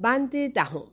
بند 0.00 0.52
دهم 0.52 0.86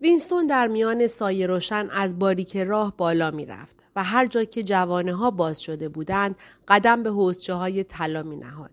وینستون 0.00 0.46
در 0.46 0.66
میان 0.66 1.06
سایه 1.06 1.46
روشن 1.46 1.88
از 1.90 2.18
باریک 2.18 2.56
راه 2.56 2.96
بالا 2.96 3.30
می 3.30 3.46
رفت 3.46 3.76
و 3.96 4.04
هر 4.04 4.26
جا 4.26 4.44
که 4.44 4.62
جوانه 4.62 5.14
ها 5.14 5.30
باز 5.30 5.62
شده 5.62 5.88
بودند 5.88 6.36
قدم 6.68 7.02
به 7.02 7.10
حوزچه 7.10 7.54
های 7.54 7.84
طلا 7.84 8.22
می 8.22 8.36
نهاد. 8.36 8.70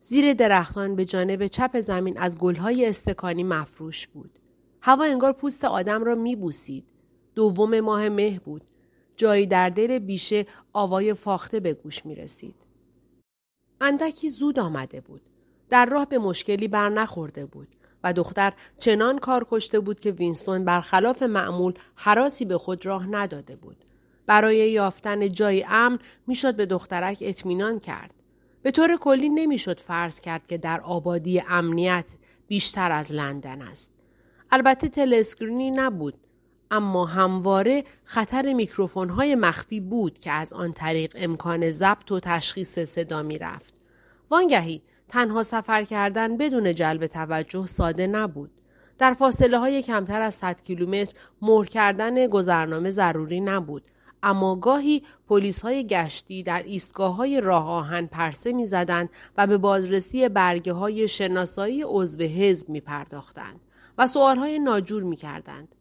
زیر 0.00 0.32
درختان 0.32 0.96
به 0.96 1.04
جانب 1.04 1.46
چپ 1.46 1.80
زمین 1.80 2.18
از 2.18 2.38
گلهای 2.38 2.86
استکانی 2.86 3.44
مفروش 3.44 4.06
بود. 4.06 4.38
هوا 4.82 5.04
انگار 5.04 5.32
پوست 5.32 5.64
آدم 5.64 6.04
را 6.04 6.14
می 6.14 6.36
بوسید. 6.36 6.84
دوم 7.34 7.80
ماه 7.80 8.08
مه 8.08 8.40
بود. 8.44 8.62
جایی 9.16 9.46
در 9.46 9.68
دل 9.68 9.98
بیشه 9.98 10.46
آوای 10.72 11.14
فاخته 11.14 11.60
به 11.60 11.74
گوش 11.74 12.06
می 12.06 12.14
رسید. 12.14 12.54
اندکی 13.80 14.28
زود 14.28 14.58
آمده 14.58 15.00
بود. 15.00 15.22
در 15.68 15.86
راه 15.86 16.06
به 16.06 16.18
مشکلی 16.18 16.68
بر 16.68 16.88
نخورده 16.88 17.46
بود 17.46 17.68
و 18.04 18.12
دختر 18.12 18.52
چنان 18.78 19.18
کار 19.18 19.46
کشته 19.50 19.80
بود 19.80 20.00
که 20.00 20.10
وینستون 20.10 20.64
برخلاف 20.64 21.22
معمول 21.22 21.74
حراسی 21.94 22.44
به 22.44 22.58
خود 22.58 22.86
راه 22.86 23.06
نداده 23.06 23.56
بود. 23.56 23.76
برای 24.26 24.70
یافتن 24.70 25.30
جای 25.30 25.64
امن 25.68 25.98
می‌شد 26.26 26.56
به 26.56 26.66
دخترک 26.66 27.18
اطمینان 27.20 27.80
کرد. 27.80 28.14
به 28.62 28.70
طور 28.70 28.96
کلی 28.96 29.28
نمی‌شد 29.28 29.80
فرض 29.80 30.20
کرد 30.20 30.46
که 30.46 30.58
در 30.58 30.80
آبادی 30.80 31.42
امنیت 31.48 32.06
بیشتر 32.48 32.92
از 32.92 33.14
لندن 33.14 33.62
است. 33.62 33.92
البته 34.50 34.88
تلسکرینی 34.88 35.70
نبود 35.70 36.14
اما 36.70 37.06
همواره 37.06 37.84
خطر 38.04 38.52
میکروفون 38.52 39.08
های 39.08 39.34
مخفی 39.34 39.80
بود 39.80 40.18
که 40.18 40.30
از 40.30 40.52
آن 40.52 40.72
طریق 40.72 41.12
امکان 41.14 41.70
ضبط 41.70 42.12
و 42.12 42.20
تشخیص 42.20 42.78
صدا 42.78 43.22
می 43.22 43.38
رفت. 43.38 43.74
وانگهی 44.30 44.82
تنها 45.08 45.42
سفر 45.42 45.84
کردن 45.84 46.36
بدون 46.36 46.74
جلب 46.74 47.06
توجه 47.06 47.66
ساده 47.66 48.06
نبود. 48.06 48.50
در 48.98 49.12
فاصله 49.12 49.58
های 49.58 49.82
کمتر 49.82 50.22
از 50.22 50.34
100 50.34 50.62
کیلومتر 50.62 51.12
مهر 51.42 51.64
کردن 51.64 52.26
گذرنامه 52.26 52.90
ضروری 52.90 53.40
نبود. 53.40 53.82
اما 54.22 54.56
گاهی 54.56 55.02
پلیس 55.28 55.62
های 55.62 55.86
گشتی 55.86 56.42
در 56.42 56.62
ایستگاه 56.62 57.16
های 57.16 57.40
راه 57.40 57.68
آهن 57.68 58.06
پرسه 58.06 58.52
می 58.52 58.66
زدن 58.66 59.08
و 59.36 59.46
به 59.46 59.58
بازرسی 59.58 60.28
برگه 60.28 60.72
های 60.72 61.08
شناسایی 61.08 61.82
عضو 61.86 62.22
حزب 62.22 62.68
می 62.68 62.80
پرداختند 62.80 63.60
و 63.98 64.06
سوال 64.06 64.36
های 64.36 64.58
ناجور 64.58 65.02
می 65.02 65.16
کردند. 65.16 65.74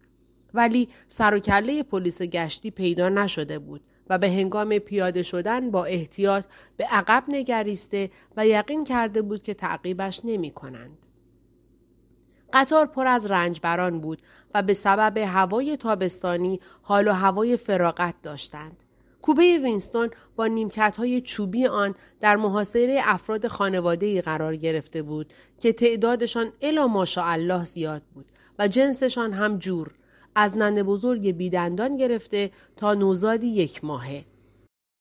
ولی 0.53 0.89
سر 1.07 1.33
و 1.33 1.39
کله 1.39 1.83
پلیس 1.83 2.21
گشتی 2.21 2.71
پیدا 2.71 3.09
نشده 3.09 3.59
بود 3.59 3.81
و 4.09 4.17
به 4.17 4.29
هنگام 4.29 4.79
پیاده 4.79 5.23
شدن 5.23 5.71
با 5.71 5.85
احتیاط 5.85 6.45
به 6.77 6.85
عقب 6.85 7.23
نگریسته 7.27 8.11
و 8.37 8.47
یقین 8.47 8.83
کرده 8.83 9.21
بود 9.21 9.43
که 9.43 9.53
تعقیبش 9.53 10.21
نمی 10.23 10.51
کنند. 10.51 11.05
قطار 12.53 12.85
پر 12.85 13.07
از 13.07 13.31
رنجبران 13.31 13.99
بود 13.99 14.21
و 14.53 14.61
به 14.61 14.73
سبب 14.73 15.17
هوای 15.17 15.77
تابستانی 15.77 16.59
حال 16.81 17.07
و 17.07 17.11
هوای 17.11 17.57
فراغت 17.57 18.15
داشتند. 18.23 18.83
کوبه 19.21 19.57
وینستون 19.57 20.09
با 20.35 20.47
نیمکت 20.47 20.97
های 20.97 21.21
چوبی 21.21 21.67
آن 21.67 21.95
در 22.19 22.35
محاصره 22.35 23.01
افراد 23.03 23.47
خانواده 23.47 24.21
قرار 24.21 24.55
گرفته 24.55 25.01
بود 25.01 25.33
که 25.61 25.73
تعدادشان 25.73 26.51
الا 26.61 26.87
ماشاءالله 26.87 27.63
زیاد 27.63 28.01
بود 28.13 28.25
و 28.59 28.67
جنسشان 28.67 29.33
هم 29.33 29.57
جور 29.57 29.91
از 30.39 30.57
ننه 30.57 30.83
بزرگ 30.83 31.31
بیدندان 31.31 31.97
گرفته 31.97 32.51
تا 32.75 32.93
نوزادی 32.93 33.47
یک 33.47 33.83
ماهه. 33.83 34.25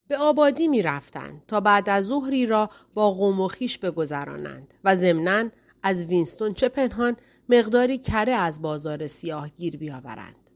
به 0.07 0.17
آبادی 0.17 0.67
می 0.67 0.81
رفتند 0.81 1.41
تا 1.47 1.59
بعد 1.59 1.89
از 1.89 2.05
ظهری 2.05 2.45
را 2.45 2.69
با 2.93 3.11
قوم 3.11 3.41
و 3.41 3.47
خیش 3.47 3.77
بگذرانند 3.77 4.73
و 4.83 4.95
ضمنا 4.95 5.49
از 5.83 6.05
وینستون 6.05 6.53
چه 6.53 6.69
پنهان 6.69 7.17
مقداری 7.49 7.97
کره 7.97 8.31
از 8.31 8.61
بازار 8.61 9.07
سیاه 9.07 9.49
گیر 9.49 9.77
بیاورند. 9.77 10.49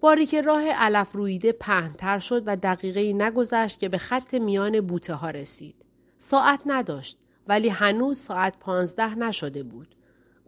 باری 0.00 0.26
که 0.26 0.42
راه 0.42 0.68
علف 0.68 1.12
رویده 1.12 1.52
پهنتر 1.52 2.18
شد 2.18 2.42
و 2.46 2.56
دقیقه 2.56 3.12
نگذشت 3.12 3.78
که 3.78 3.88
به 3.88 3.98
خط 3.98 4.34
میان 4.34 4.80
بوته 4.80 5.14
ها 5.14 5.30
رسید. 5.30 5.84
ساعت 6.18 6.62
نداشت 6.66 7.18
ولی 7.48 7.68
هنوز 7.68 8.18
ساعت 8.18 8.58
پانزده 8.58 9.14
نشده 9.14 9.62
بود. 9.62 9.94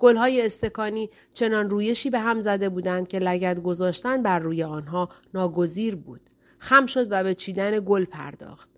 گلهای 0.03 0.47
استکانی 0.47 1.11
چنان 1.35 1.71
رویشی 1.71 2.11
به 2.11 2.19
هم 2.19 2.41
زده 2.41 2.69
بودند 2.69 3.09
که 3.09 3.19
لگت 3.19 3.63
گذاشتن 3.63 4.23
بر 4.23 4.39
روی 4.39 4.63
آنها 4.63 5.09
ناگزیر 5.35 5.97
بود. 5.97 6.21
خم 6.59 6.87
شد 6.87 7.07
و 7.11 7.25
به 7.25 7.35
چیدن 7.35 7.81
گل 7.81 8.05
پرداخت. 8.05 8.71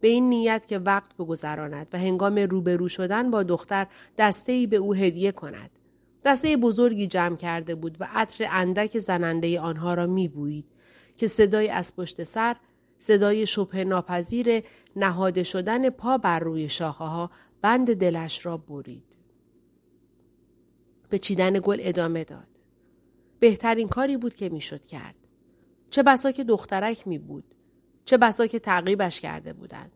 به 0.00 0.08
این 0.08 0.28
نیت 0.28 0.66
که 0.66 0.78
وقت 0.78 1.16
بگذراند 1.16 1.86
و 1.92 1.98
هنگام 1.98 2.38
روبرو 2.38 2.88
شدن 2.88 3.30
با 3.30 3.42
دختر 3.42 3.86
دسته 4.18 4.52
ای 4.52 4.66
به 4.66 4.76
او 4.76 4.94
هدیه 4.94 5.32
کند. 5.32 5.70
دسته 6.24 6.56
بزرگی 6.56 7.06
جمع 7.06 7.36
کرده 7.36 7.74
بود 7.74 7.96
و 8.00 8.08
عطر 8.12 8.46
اندک 8.50 8.98
زننده 8.98 9.60
آنها 9.60 9.94
را 9.94 10.06
می 10.06 10.28
بوید 10.28 10.64
که 11.16 11.26
صدای 11.26 11.68
از 11.68 11.96
پشت 11.96 12.24
سر 12.24 12.56
صدای 12.98 13.46
شبه 13.46 13.84
ناپذیر 13.84 14.62
نهاده 14.96 15.42
شدن 15.42 15.90
پا 15.90 16.18
بر 16.18 16.38
روی 16.38 16.68
شاخه 16.68 17.04
ها 17.04 17.30
بند 17.62 17.94
دلش 17.94 18.46
را 18.46 18.56
برید. 18.56 19.11
به 21.12 21.18
چیدن 21.18 21.60
گل 21.62 21.78
ادامه 21.80 22.24
داد. 22.24 22.48
بهترین 23.40 23.88
کاری 23.88 24.16
بود 24.16 24.34
که 24.34 24.48
می‌شد 24.48 24.86
کرد. 24.86 25.14
چه 25.90 26.02
بسا 26.02 26.32
که 26.32 26.44
دخترک 26.44 27.08
می 27.08 27.18
بود. 27.18 27.44
چه 28.04 28.16
بسا 28.16 28.46
که 28.46 28.58
تعقیبش 28.58 29.20
کرده 29.20 29.52
بودند. 29.52 29.92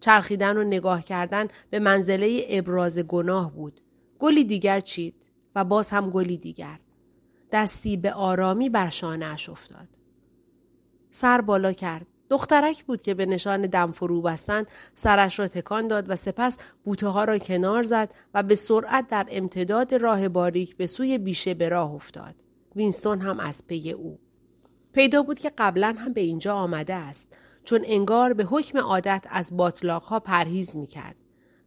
چرخیدن 0.00 0.56
و 0.56 0.64
نگاه 0.64 1.02
کردن 1.02 1.48
به 1.70 1.78
منزله 1.78 2.46
ابراز 2.48 2.98
گناه 2.98 3.52
بود. 3.52 3.80
گلی 4.18 4.44
دیگر 4.44 4.80
چید 4.80 5.14
و 5.54 5.64
باز 5.64 5.90
هم 5.90 6.10
گلی 6.10 6.36
دیگر. 6.36 6.80
دستی 7.52 7.96
به 7.96 8.12
آرامی 8.12 8.68
بر 8.68 8.88
شانهاش 8.88 9.48
افتاد. 9.48 9.88
سر 11.10 11.40
بالا 11.40 11.72
کرد. 11.72 12.06
دخترک 12.30 12.84
بود 12.84 13.02
که 13.02 13.14
به 13.14 13.26
نشان 13.26 13.62
دم 13.62 13.92
فرو 13.92 14.22
بستن 14.22 14.64
سرش 14.94 15.38
را 15.38 15.48
تکان 15.48 15.88
داد 15.88 16.10
و 16.10 16.16
سپس 16.16 16.58
بوته 16.84 17.08
ها 17.08 17.24
را 17.24 17.38
کنار 17.38 17.82
زد 17.82 18.14
و 18.34 18.42
به 18.42 18.54
سرعت 18.54 19.08
در 19.08 19.26
امتداد 19.30 19.94
راه 19.94 20.28
باریک 20.28 20.76
به 20.76 20.86
سوی 20.86 21.18
بیشه 21.18 21.54
به 21.54 21.68
راه 21.68 21.92
افتاد. 21.92 22.34
وینستون 22.76 23.20
هم 23.20 23.40
از 23.40 23.66
پی 23.66 23.92
او. 23.92 24.18
پیدا 24.92 25.22
بود 25.22 25.38
که 25.38 25.52
قبلا 25.58 25.96
هم 25.98 26.12
به 26.12 26.20
اینجا 26.20 26.54
آمده 26.54 26.94
است 26.94 27.36
چون 27.64 27.80
انگار 27.84 28.32
به 28.32 28.44
حکم 28.44 28.78
عادت 28.78 29.26
از 29.30 29.56
باطلاق 29.56 30.02
ها 30.02 30.20
پرهیز 30.20 30.76
می 30.76 30.86
کرد. 30.86 31.16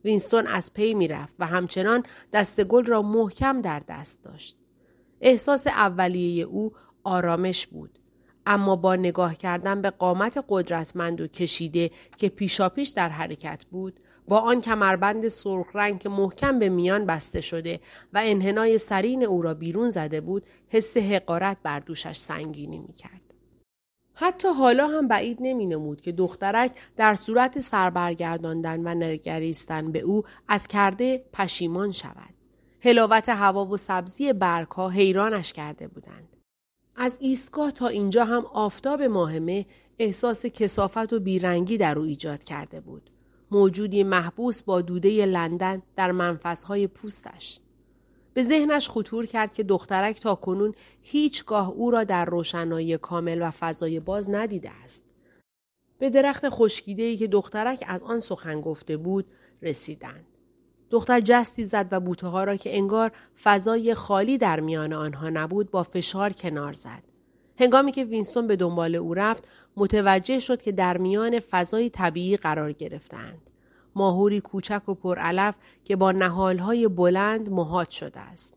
وینستون 0.05 0.47
از 0.47 0.73
پی 0.73 0.93
می 0.93 1.07
رفت 1.07 1.35
و 1.39 1.45
همچنان 1.45 2.03
دست 2.33 2.63
گل 2.63 2.85
را 2.85 3.01
محکم 3.01 3.61
در 3.61 3.81
دست 3.87 4.23
داشت. 4.23 4.57
احساس 5.21 5.67
اولیه 5.67 6.43
او 6.43 6.71
آرامش 7.03 7.67
بود. 7.67 7.99
اما 8.45 8.75
با 8.75 8.95
نگاه 8.95 9.35
کردن 9.35 9.81
به 9.81 9.89
قامت 9.89 10.45
قدرتمند 10.49 11.21
و 11.21 11.27
کشیده 11.27 11.91
که 12.17 12.29
پیشاپیش 12.29 12.89
در 12.89 13.09
حرکت 13.09 13.65
بود 13.71 13.99
با 14.27 14.39
آن 14.39 14.61
کمربند 14.61 15.27
سرخ 15.27 15.67
رنگ 15.73 15.99
که 15.99 16.09
محکم 16.09 16.59
به 16.59 16.69
میان 16.69 17.05
بسته 17.05 17.41
شده 17.41 17.79
و 18.13 18.21
انحنای 18.23 18.77
سرین 18.77 19.23
او 19.23 19.41
را 19.41 19.53
بیرون 19.53 19.89
زده 19.89 20.21
بود 20.21 20.45
حس 20.69 20.97
حقارت 20.97 21.57
بر 21.63 21.79
دوشش 21.79 22.17
سنگینی 22.17 22.79
می‌کرد 22.79 23.21
حتی 24.13 24.47
حالا 24.47 24.87
هم 24.87 25.07
بعید 25.07 25.37
نمی 25.41 25.65
نمود 25.65 26.01
که 26.01 26.11
دخترک 26.11 26.71
در 26.95 27.15
صورت 27.15 27.59
سربرگرداندن 27.59 28.87
و 28.87 28.95
نگریستن 28.95 29.91
به 29.91 29.99
او 29.99 30.23
از 30.47 30.67
کرده 30.67 31.25
پشیمان 31.33 31.91
شود. 31.91 32.33
هلاوت 32.83 33.29
هوا 33.29 33.65
و 33.65 33.77
سبزی 33.77 34.33
برگها 34.33 34.89
حیرانش 34.89 35.53
کرده 35.53 35.87
بودند. 35.87 36.32
از 36.95 37.17
ایستگاه 37.21 37.71
تا 37.71 37.87
اینجا 37.87 38.25
هم 38.25 38.45
آفتاب 38.45 39.01
ماهمه 39.01 39.65
احساس 39.99 40.45
کسافت 40.45 41.13
و 41.13 41.19
بیرنگی 41.19 41.77
در 41.77 41.99
او 41.99 42.05
ایجاد 42.05 42.43
کرده 42.43 42.81
بود. 42.81 43.09
موجودی 43.51 44.03
محبوس 44.03 44.63
با 44.63 44.81
دوده 44.81 45.25
لندن 45.25 45.81
در 45.95 46.11
منفسهای 46.11 46.87
پوستش. 46.87 47.59
به 48.33 48.43
ذهنش 48.43 48.89
خطور 48.89 49.25
کرد 49.25 49.53
که 49.53 49.63
دخترک 49.63 50.19
تا 50.19 50.35
کنون 50.35 50.73
هیچگاه 51.01 51.69
او 51.69 51.91
را 51.91 52.03
در 52.03 52.25
روشنایی 52.25 52.97
کامل 52.97 53.41
و 53.41 53.51
فضای 53.51 53.99
باز 53.99 54.29
ندیده 54.29 54.71
است. 54.83 55.03
به 55.99 56.09
درخت 56.09 56.49
خشکیده 56.49 57.17
که 57.17 57.27
دخترک 57.27 57.83
از 57.87 58.03
آن 58.03 58.19
سخن 58.19 58.61
گفته 58.61 58.97
بود 58.97 59.25
رسیدند. 59.61 60.25
دختر 60.93 61.21
جستی 61.21 61.65
زد 61.65 61.87
و 61.91 61.99
بوته 61.99 62.27
ها 62.27 62.43
را 62.43 62.55
که 62.55 62.77
انگار 62.77 63.11
فضای 63.43 63.93
خالی 63.93 64.37
در 64.37 64.59
میان 64.59 64.93
آنها 64.93 65.29
نبود 65.29 65.71
با 65.71 65.83
فشار 65.83 66.33
کنار 66.33 66.73
زد. 66.73 67.03
هنگامی 67.59 67.91
که 67.91 68.03
وینستون 68.03 68.47
به 68.47 68.55
دنبال 68.55 68.95
او 68.95 69.13
رفت 69.13 69.47
متوجه 69.77 70.39
شد 70.39 70.61
که 70.61 70.71
در 70.71 70.97
میان 70.97 71.39
فضای 71.39 71.89
طبیعی 71.89 72.37
قرار 72.37 72.71
گرفتند. 72.71 73.49
ماهوری 73.95 74.39
کوچک 74.39 74.89
و 74.89 74.93
پرعلف 74.93 75.55
که 75.83 75.95
با 75.95 76.11
نهالهای 76.11 76.87
بلند 76.87 77.49
محاط 77.49 77.89
شده 77.89 78.19
است. 78.19 78.53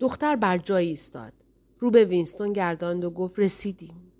دختر 0.00 0.36
بر 0.36 0.58
جایی 0.58 0.88
ایستاد. 0.88 1.32
رو 1.78 1.90
به 1.90 2.04
وینستون 2.04 2.52
گرداند 2.52 3.04
و 3.04 3.10
گفت 3.10 3.38
رسیدیم. 3.38 4.12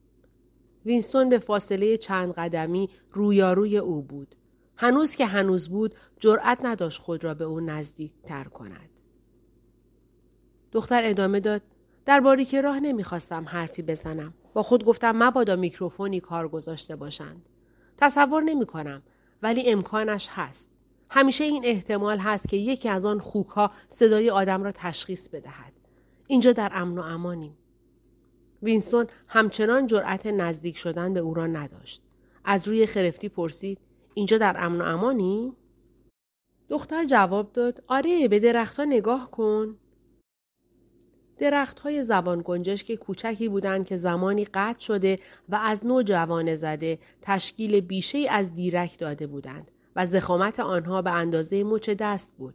وینستون 0.86 1.28
به 1.28 1.38
فاصله 1.38 1.96
چند 1.96 2.32
قدمی 2.32 2.90
رویاروی 3.10 3.78
او 3.78 4.02
بود. 4.02 4.36
هنوز 4.76 5.14
که 5.14 5.26
هنوز 5.26 5.68
بود 5.68 5.94
جرأت 6.20 6.58
نداشت 6.62 7.00
خود 7.00 7.24
را 7.24 7.34
به 7.34 7.44
او 7.44 7.60
نزدیک 7.60 8.12
تر 8.24 8.44
کند. 8.44 8.90
دختر 10.72 11.00
ادامه 11.04 11.40
داد 11.40 11.62
در 12.04 12.20
باری 12.20 12.44
که 12.44 12.60
راه 12.60 12.80
نمی‌خواستم 12.80 13.44
حرفی 13.48 13.82
بزنم. 13.82 14.34
با 14.52 14.62
خود 14.62 14.84
گفتم 14.84 15.22
مبادا 15.22 15.56
میکروفونی 15.56 16.20
کار 16.20 16.48
گذاشته 16.48 16.96
باشند. 16.96 17.42
تصور 17.96 18.42
نمی 18.42 18.66
کنم 18.66 19.02
ولی 19.42 19.70
امکانش 19.70 20.28
هست. 20.30 20.68
همیشه 21.10 21.44
این 21.44 21.64
احتمال 21.64 22.18
هست 22.18 22.48
که 22.48 22.56
یکی 22.56 22.88
از 22.88 23.04
آن 23.04 23.20
خوک 23.20 23.46
ها 23.46 23.70
صدای 23.88 24.30
آدم 24.30 24.62
را 24.62 24.72
تشخیص 24.72 25.28
بدهد. 25.28 25.72
اینجا 26.28 26.52
در 26.52 26.70
امن 26.74 26.98
و 26.98 27.02
امانیم. 27.02 27.56
وینستون 28.62 29.06
همچنان 29.28 29.86
جرأت 29.86 30.26
نزدیک 30.26 30.76
شدن 30.76 31.14
به 31.14 31.20
او 31.20 31.34
را 31.34 31.46
نداشت. 31.46 32.02
از 32.44 32.68
روی 32.68 32.86
خرفتی 32.86 33.28
پرسید 33.28 33.78
اینجا 34.14 34.38
در 34.38 34.56
امن 34.58 34.80
و 34.80 34.84
امانی 34.84 35.52
دختر 36.68 37.04
جواب 37.04 37.52
داد 37.52 37.82
آره 37.86 38.28
به 38.28 38.40
درختها 38.40 38.84
نگاه 38.84 39.30
کن 39.30 39.76
درخت 41.38 41.80
های 41.80 42.02
زبان 42.02 42.42
گنجشک 42.44 42.94
کوچکی 42.94 43.48
بودند 43.48 43.86
که 43.86 43.96
زمانی 43.96 44.44
قطع 44.44 44.80
شده 44.80 45.18
و 45.48 45.54
از 45.54 45.86
نو 45.86 46.02
جوانه 46.02 46.54
زده 46.54 46.98
تشکیل 47.22 47.80
بیشه 47.80 48.26
از 48.30 48.54
دیرک 48.54 48.98
داده 48.98 49.26
بودند 49.26 49.70
و 49.96 50.06
زخامت 50.06 50.60
آنها 50.60 51.02
به 51.02 51.10
اندازه 51.10 51.64
مچ 51.64 51.90
دست 51.90 52.32
بود. 52.38 52.54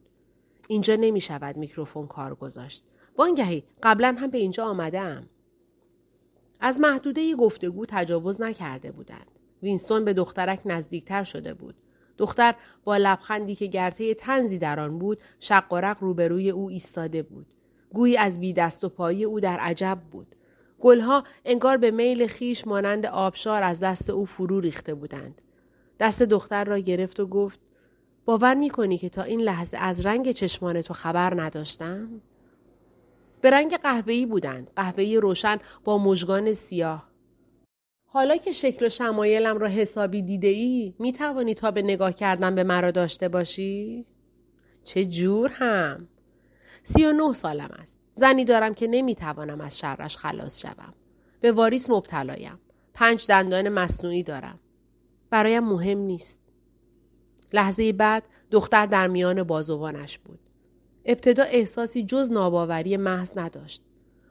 اینجا 0.68 0.96
نمی 0.96 1.22
شود 1.22 1.58
میکروفون 1.58 2.08
کار 2.08 2.36
گذاشت. 2.36 2.84
وانگهی 3.18 3.64
قبلا 3.84 4.16
هم 4.20 4.30
به 4.30 4.38
اینجا 4.38 4.66
آمده 4.66 5.02
ام. 5.02 5.30
از 6.60 6.80
محدوده 6.80 7.36
گفتگو 7.36 7.86
تجاوز 7.86 8.42
نکرده 8.42 8.92
بودند. 8.92 9.39
وینستون 9.64 10.06
به 10.06 10.14
دخترک 10.14 10.60
نزدیکتر 10.66 11.24
شده 11.24 11.54
بود. 11.54 11.76
دختر 12.18 12.56
با 12.84 12.98
لبخندی 12.98 13.56
که 13.56 13.66
گرته 13.66 14.14
تنزی 14.14 14.58
در 14.58 14.80
آن 14.80 15.00
بود 15.00 15.22
شق 15.40 15.74
و 15.74 15.96
روبروی 16.00 16.50
او 16.50 16.70
ایستاده 16.70 17.24
بود. 17.24 17.46
گویی 17.94 18.18
از 18.18 18.40
بی 18.40 18.54
دست 18.54 18.84
و 18.84 18.90
پایی 18.90 19.24
او 19.24 19.40
در 19.40 19.60
عجب 19.60 20.00
بود. 20.12 20.36
گلها 20.80 21.24
انگار 21.46 21.78
به 21.78 21.92
میل 21.92 22.28
خیش 22.28 22.68
مانند 22.68 23.06
آبشار 23.06 23.64
از 23.64 23.80
دست 23.80 24.10
او 24.10 24.26
فرو 24.26 24.60
ریخته 24.60 24.94
بودند. 24.94 25.42
دست 26.00 26.24
دختر 26.24 26.64
را 26.64 26.80
گرفت 26.80 27.20
و 27.20 27.28
گفت 27.28 27.60
باور 28.26 28.54
می 28.54 28.70
کنی 28.70 28.98
که 28.98 29.10
تا 29.10 29.24
این 29.24 29.42
لحظه 29.42 29.78
از 29.78 30.06
رنگ 30.06 30.32
چشمان 30.32 30.82
تو 30.82 30.94
خبر 30.94 31.42
نداشتم؟ 31.42 32.22
به 33.42 33.50
رنگ 33.50 33.78
قهوه‌ای 33.78 34.26
بودند، 34.26 34.72
قهوه‌ای 34.76 35.18
روشن 35.18 35.58
با 35.84 35.98
مژگان 35.98 36.54
سیاه. 36.54 37.09
حالا 38.12 38.38
که 38.38 38.52
شکل 38.52 38.86
و 38.86 38.90
شمایلم 38.90 39.58
را 39.58 39.68
حسابی 39.68 40.22
دیده 40.22 40.48
ای، 40.48 40.94
می 41.00 41.14
توانی 41.14 41.54
تا 41.54 41.72
به 41.72 41.82
نگاه 41.82 42.14
کردن 42.14 42.56
به 42.56 42.64
مرا 42.64 42.92
داشته 42.92 43.30
باشی؟ 43.30 44.06
چه 44.84 45.06
جور 45.06 45.50
هم؟ 45.54 46.08
سی 46.84 47.06
و 47.06 47.12
نه 47.12 47.34
سالم 47.34 47.70
است. 47.80 48.00
زنی 48.14 48.46
دارم 48.46 48.74
که 48.74 48.88
نمی‌توانم 48.88 49.62
از 49.62 49.80
شرش 49.80 50.18
خلاص 50.18 50.62
شوم. 50.62 50.94
به 51.42 51.52
واریس 51.52 51.90
مبتلایم. 51.90 52.60
پنج 52.94 53.26
دندان 53.30 53.70
مصنوعی 53.70 54.24
دارم. 54.24 54.60
برایم 55.30 55.64
مهم 55.64 55.98
نیست. 55.98 56.42
لحظه 57.54 57.94
بعد 57.94 58.24
دختر 58.52 58.86
در 58.86 59.08
میان 59.08 59.44
بازوانش 59.44 60.18
بود. 60.18 60.40
ابتدا 61.06 61.44
احساسی 61.44 62.04
جز 62.04 62.32
ناباوری 62.32 62.98
محض 62.98 63.32
نداشت. 63.36 63.84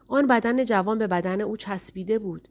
آن 0.08 0.26
بدن 0.26 0.64
جوان 0.64 0.98
به 0.98 1.06
بدن 1.06 1.40
او 1.40 1.56
چسبیده 1.56 2.18
بود. 2.18 2.48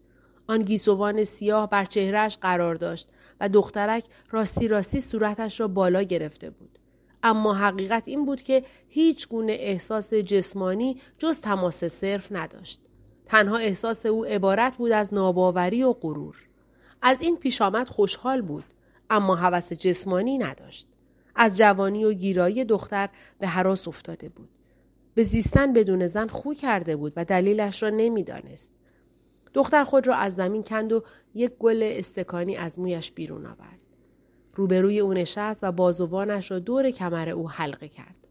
آن 0.47 0.61
گیسوان 0.63 1.23
سیاه 1.23 1.69
بر 1.69 1.85
چهرهش 1.85 2.38
قرار 2.41 2.75
داشت 2.75 3.09
و 3.39 3.49
دخترک 3.49 4.03
راستی 4.31 4.67
راستی 4.67 4.99
صورتش 4.99 5.59
را 5.59 5.67
بالا 5.67 6.01
گرفته 6.01 6.49
بود. 6.49 6.79
اما 7.23 7.53
حقیقت 7.53 8.07
این 8.07 8.25
بود 8.25 8.41
که 8.41 8.63
هیچ 8.88 9.27
گونه 9.27 9.53
احساس 9.59 10.13
جسمانی 10.13 10.97
جز 11.17 11.41
تماس 11.41 11.83
صرف 11.83 12.31
نداشت. 12.31 12.81
تنها 13.25 13.57
احساس 13.57 14.05
او 14.05 14.25
عبارت 14.25 14.77
بود 14.77 14.91
از 14.91 15.13
ناباوری 15.13 15.83
و 15.83 15.94
غرور. 15.94 16.35
از 17.01 17.21
این 17.21 17.38
پیش 17.38 17.61
آمد 17.61 17.89
خوشحال 17.89 18.41
بود 18.41 18.63
اما 19.09 19.35
هوس 19.35 19.73
جسمانی 19.73 20.38
نداشت. 20.38 20.88
از 21.35 21.57
جوانی 21.57 22.05
و 22.05 22.13
گیرایی 22.13 22.65
دختر 22.65 23.09
به 23.39 23.47
حراس 23.47 23.88
افتاده 23.88 24.29
بود. 24.29 24.49
به 25.13 25.23
زیستن 25.23 25.73
بدون 25.73 26.07
زن 26.07 26.27
خو 26.27 26.53
کرده 26.53 26.95
بود 26.95 27.13
و 27.15 27.25
دلیلش 27.25 27.83
را 27.83 27.89
نمی‌دانست. 27.89 28.71
دختر 29.53 29.83
خود 29.83 30.07
را 30.07 30.15
از 30.15 30.35
زمین 30.35 30.63
کند 30.63 30.94
و 30.94 31.03
یک 31.33 31.51
گل 31.59 31.83
استکانی 31.83 32.55
از 32.55 32.79
مویش 32.79 33.11
بیرون 33.11 33.45
آورد. 33.45 33.79
روبروی 34.55 34.99
او 34.99 35.13
نشست 35.13 35.63
و 35.63 35.71
بازوانش 35.71 36.51
را 36.51 36.59
دور 36.59 36.91
کمر 36.91 37.29
او 37.29 37.49
حلقه 37.49 37.88
کرد. 37.88 38.27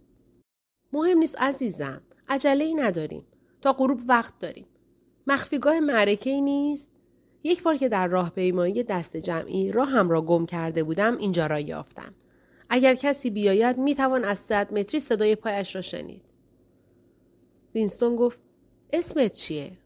مهم 0.92 1.18
نیست 1.18 1.38
عزیزم. 1.38 2.02
عجله 2.28 2.64
ای 2.64 2.74
نداریم. 2.74 3.26
تا 3.62 3.72
غروب 3.72 4.00
وقت 4.08 4.38
داریم. 4.38 4.66
مخفیگاه 5.26 5.80
معرکه 5.80 6.30
ای 6.30 6.40
نیست؟ 6.40 6.90
یک 7.42 7.62
بار 7.62 7.76
که 7.76 7.88
در 7.88 8.06
راه 8.06 8.30
پیمایی 8.30 8.82
دست 8.82 9.16
جمعی 9.16 9.72
راه 9.72 9.88
هم 9.88 10.10
را 10.10 10.22
گم 10.22 10.46
کرده 10.46 10.84
بودم 10.84 11.18
اینجا 11.18 11.46
را 11.46 11.60
یافتم. 11.60 12.14
اگر 12.70 12.94
کسی 12.94 13.30
بیاید 13.30 13.78
می 13.78 13.94
توان 13.94 14.24
از 14.24 14.38
صد 14.38 14.72
متری 14.72 15.00
صدای 15.00 15.36
پایش 15.36 15.74
را 15.74 15.80
شنید. 15.80 16.24
وینستون 17.74 18.16
گفت 18.16 18.40
اسمت 18.92 19.32
چیه؟ 19.32 19.78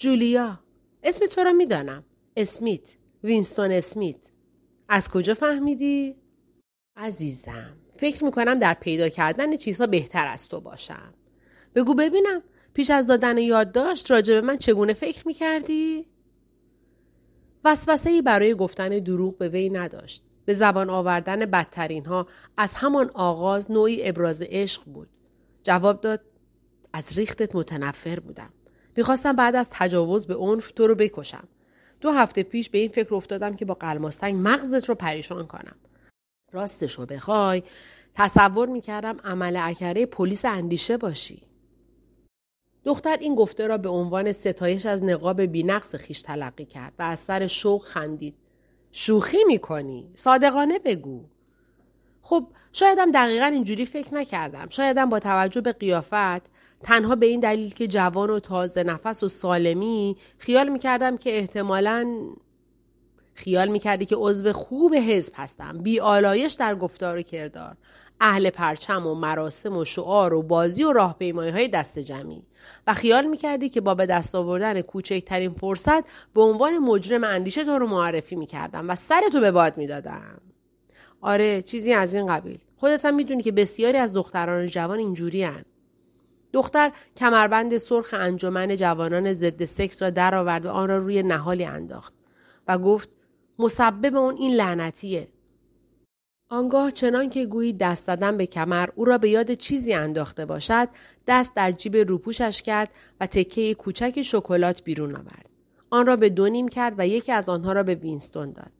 جولیا. 0.00 0.60
اسم 1.02 1.26
تو 1.26 1.40
را 1.40 1.52
می‌دانم. 1.52 2.04
اسمیت. 2.36 2.96
وینستون 3.24 3.70
اسمیت. 3.70 4.16
از 4.88 5.08
کجا 5.08 5.34
فهمیدی؟ 5.34 6.16
عزیزم. 6.96 7.76
فکر 7.96 8.24
می‌کنم 8.24 8.58
در 8.58 8.74
پیدا 8.74 9.08
کردن 9.08 9.56
چیزها 9.56 9.86
بهتر 9.86 10.26
از 10.26 10.48
تو 10.48 10.60
باشم. 10.60 11.14
بگو 11.74 11.94
ببینم. 11.94 12.42
پیش 12.74 12.90
از 12.90 13.06
دادن 13.06 13.38
یادداشت 13.38 14.10
راجع 14.10 14.34
به 14.34 14.40
من 14.40 14.58
چگونه 14.58 14.92
فکر 14.92 15.26
می‌کردی؟ 15.26 16.06
وسوسه 17.64 18.10
ای 18.10 18.22
برای 18.22 18.54
گفتن 18.54 18.88
دروغ 18.88 19.38
به 19.38 19.48
وی 19.48 19.70
نداشت. 19.70 20.24
به 20.44 20.52
زبان 20.52 20.90
آوردن 20.90 21.46
بدترین 21.46 22.06
ها 22.06 22.26
از 22.56 22.74
همان 22.74 23.10
آغاز 23.14 23.70
نوعی 23.70 24.08
ابراز 24.08 24.42
عشق 24.42 24.84
بود. 24.84 25.08
جواب 25.62 26.00
داد 26.00 26.20
از 26.92 27.18
ریختت 27.18 27.56
متنفر 27.56 28.20
بودم. 28.20 28.52
می‌خواستم 28.96 29.36
بعد 29.36 29.56
از 29.56 29.68
تجاوز 29.70 30.26
به 30.26 30.36
عنف 30.36 30.70
تو 30.70 30.86
رو 30.86 30.94
بکشم. 30.94 31.48
دو 32.00 32.10
هفته 32.10 32.42
پیش 32.42 32.70
به 32.70 32.78
این 32.78 32.88
فکر 32.88 33.14
افتادم 33.14 33.56
که 33.56 33.64
با 33.64 33.74
قلماستنگ 33.74 34.36
مغزت 34.48 34.88
رو 34.88 34.94
پریشان 34.94 35.46
کنم. 35.46 35.76
راستش 36.52 36.92
رو 36.92 37.06
بخوای 37.06 37.62
تصور 38.14 38.68
می‌کردم 38.68 39.16
عمل 39.24 39.56
اکره 39.56 40.06
پلیس 40.06 40.44
اندیشه 40.44 40.96
باشی. 40.96 41.42
دختر 42.84 43.16
این 43.20 43.34
گفته 43.34 43.66
را 43.66 43.78
به 43.78 43.88
عنوان 43.88 44.32
ستایش 44.32 44.86
از 44.86 45.04
نقاب 45.04 45.40
بینقص 45.40 45.94
خیش 45.94 46.22
تلقی 46.22 46.64
کرد 46.64 46.92
و 46.98 47.02
از 47.02 47.18
سر 47.18 47.46
شوق 47.46 47.82
خندید. 47.82 48.34
شوخی 48.92 49.44
می‌کنی؟ 49.46 50.10
صادقانه 50.14 50.78
بگو. 50.78 51.24
خب 52.22 52.46
شایدم 52.72 53.10
دقیقا 53.10 53.46
اینجوری 53.46 53.86
فکر 53.86 54.14
نکردم. 54.14 54.68
شایدم 54.68 55.08
با 55.08 55.18
توجه 55.18 55.60
به 55.60 55.72
قیافت 55.72 56.50
تنها 56.82 57.16
به 57.16 57.26
این 57.26 57.40
دلیل 57.40 57.74
که 57.74 57.86
جوان 57.86 58.30
و 58.30 58.40
تازه 58.40 58.82
نفس 58.82 59.22
و 59.22 59.28
سالمی 59.28 60.16
خیال 60.38 60.68
می‌کردم 60.68 61.16
که 61.16 61.38
احتمالا 61.38 62.16
خیال 63.34 63.68
می‌کردی 63.68 64.06
که 64.06 64.16
عضو 64.18 64.52
خوب 64.52 64.94
حزب 64.94 65.32
هستم. 65.36 65.78
بی 65.78 66.00
آلایش 66.00 66.52
در 66.52 66.74
گفتار 66.74 67.16
و 67.16 67.22
کردار. 67.22 67.76
اهل 68.20 68.50
پرچم 68.50 69.06
و 69.06 69.14
مراسم 69.14 69.76
و 69.76 69.84
شعار 69.84 70.34
و 70.34 70.42
بازی 70.42 70.84
و 70.84 70.92
راهپیمایی 70.92 71.50
های 71.50 71.68
دست 71.68 71.98
جمعی. 71.98 72.42
و 72.86 72.94
خیال 72.94 73.26
می‌کردی 73.26 73.68
که 73.68 73.80
با 73.80 73.94
به 73.94 74.06
دست 74.06 74.34
آوردن 74.34 74.80
کوچکترین 74.80 75.52
فرصت 75.52 76.04
به 76.34 76.42
عنوان 76.42 76.78
مجرم 76.78 77.24
اندیشه 77.24 77.64
تو 77.64 77.78
رو 77.78 77.86
معرفی 77.86 78.36
می‌کردم 78.36 78.90
و 78.90 78.94
سر 78.94 79.22
تو 79.32 79.40
به 79.40 79.50
باد 79.50 79.76
می‌دادم. 79.76 80.40
آره 81.20 81.62
چیزی 81.62 81.92
از 81.92 82.14
این 82.14 82.26
قبیل. 82.26 82.58
خودت 82.76 83.04
هم 83.04 83.14
می‌دونی 83.14 83.42
که 83.42 83.52
بسیاری 83.52 83.98
از 83.98 84.14
دختران 84.14 84.66
جوان 84.66 84.98
اینجوری 84.98 85.42
هن. 85.42 85.64
دختر 86.52 86.92
کمربند 87.16 87.78
سرخ 87.78 88.14
انجمن 88.18 88.76
جوانان 88.76 89.32
ضد 89.32 89.64
سکس 89.64 90.02
را 90.02 90.10
درآورد 90.10 90.66
و 90.66 90.70
آن 90.70 90.88
را 90.88 90.98
روی 90.98 91.22
نهالی 91.22 91.64
انداخت 91.64 92.14
و 92.68 92.78
گفت 92.78 93.08
مسبب 93.58 94.16
اون 94.16 94.36
این 94.36 94.54
لعنتیه. 94.54 95.28
آنگاه 96.48 96.90
چنان 96.90 97.30
که 97.30 97.46
گویی 97.46 97.72
دست 97.72 98.06
زدن 98.06 98.36
به 98.36 98.46
کمر 98.46 98.88
او 98.94 99.04
را 99.04 99.18
به 99.18 99.30
یاد 99.30 99.54
چیزی 99.54 99.94
انداخته 99.94 100.46
باشد 100.46 100.88
دست 101.26 101.54
در 101.56 101.72
جیب 101.72 101.96
روپوشش 101.96 102.62
کرد 102.62 102.90
و 103.20 103.26
تکه 103.26 103.74
کوچک 103.74 104.22
شکلات 104.22 104.84
بیرون 104.84 105.16
آورد. 105.16 105.46
آن 105.90 106.06
را 106.06 106.16
به 106.16 106.28
دو 106.28 106.48
نیم 106.48 106.68
کرد 106.68 106.94
و 106.98 107.06
یکی 107.06 107.32
از 107.32 107.48
آنها 107.48 107.72
را 107.72 107.82
به 107.82 107.94
وینستون 107.94 108.52
داد. 108.52 108.72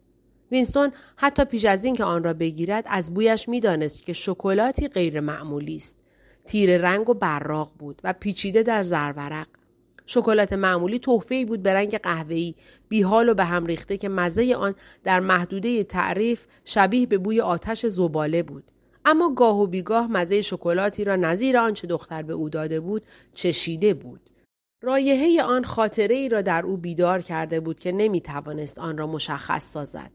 وینستون 0.51 0.93
حتی 1.17 1.45
پیش 1.45 1.65
از 1.65 1.85
اینکه 1.85 2.05
آن 2.05 2.25
را 2.25 2.35
بگیرد 2.35 2.85
از 2.89 3.15
بویش 3.15 3.49
می‌دانست 3.49 4.03
که 4.03 4.13
شکلاتی 4.13 4.89
غیر 4.89 5.21
معمولی 5.21 5.77
است. 5.77 5.99
تیر 6.47 6.79
رنگ 6.79 7.11
و 7.11 7.15
براق 7.15 7.73
بود 7.79 8.01
و 8.05 8.13
پیچیده 8.13 8.63
در 8.63 8.83
زرورق 8.83 9.47
شکلات 10.07 10.53
معمولی 10.53 10.99
تحفه 10.99 11.45
بود 11.45 11.63
به 11.63 11.75
رنگ 11.75 11.99
قهوه‌ای. 11.99 12.55
بیحال 12.89 13.29
و 13.29 13.35
به 13.35 13.45
هم 13.45 13.67
ریخته 13.67 13.97
که 13.97 14.09
مزه 14.09 14.55
آن 14.55 14.75
در 15.05 15.21
محدوده 15.21 15.85
تعریف 15.85 16.47
شبیه 16.65 17.07
به 17.07 17.19
بوی 17.19 17.41
آتش 17.41 17.87
زباله 17.87 18.43
بود. 18.43 18.65
اما 19.05 19.35
گاه 19.35 19.61
و 19.61 19.67
بیگاه 19.67 20.13
مزه 20.13 20.43
شکلاتی 20.43 21.05
را 21.05 21.17
نظیر 21.17 21.59
آنچه 21.59 21.87
دختر 21.87 22.23
به 22.23 22.33
او 22.33 22.49
داده 22.49 22.81
بود 22.81 23.03
چشیده 23.35 23.95
بود. 23.95 24.21
رایحه 24.83 25.43
آن 25.43 25.65
خاطره 25.65 26.15
ای 26.15 26.29
را 26.29 26.43
در 26.43 26.67
او 26.67 26.77
بیدار 26.77 27.21
کرده 27.21 27.61
بود 27.61 27.79
که 27.79 27.93
نمی 27.93 28.21
توانست 28.21 28.79
آن 28.79 28.99
را 28.99 29.07
مشخص 29.07 29.71
سازد 29.71 30.11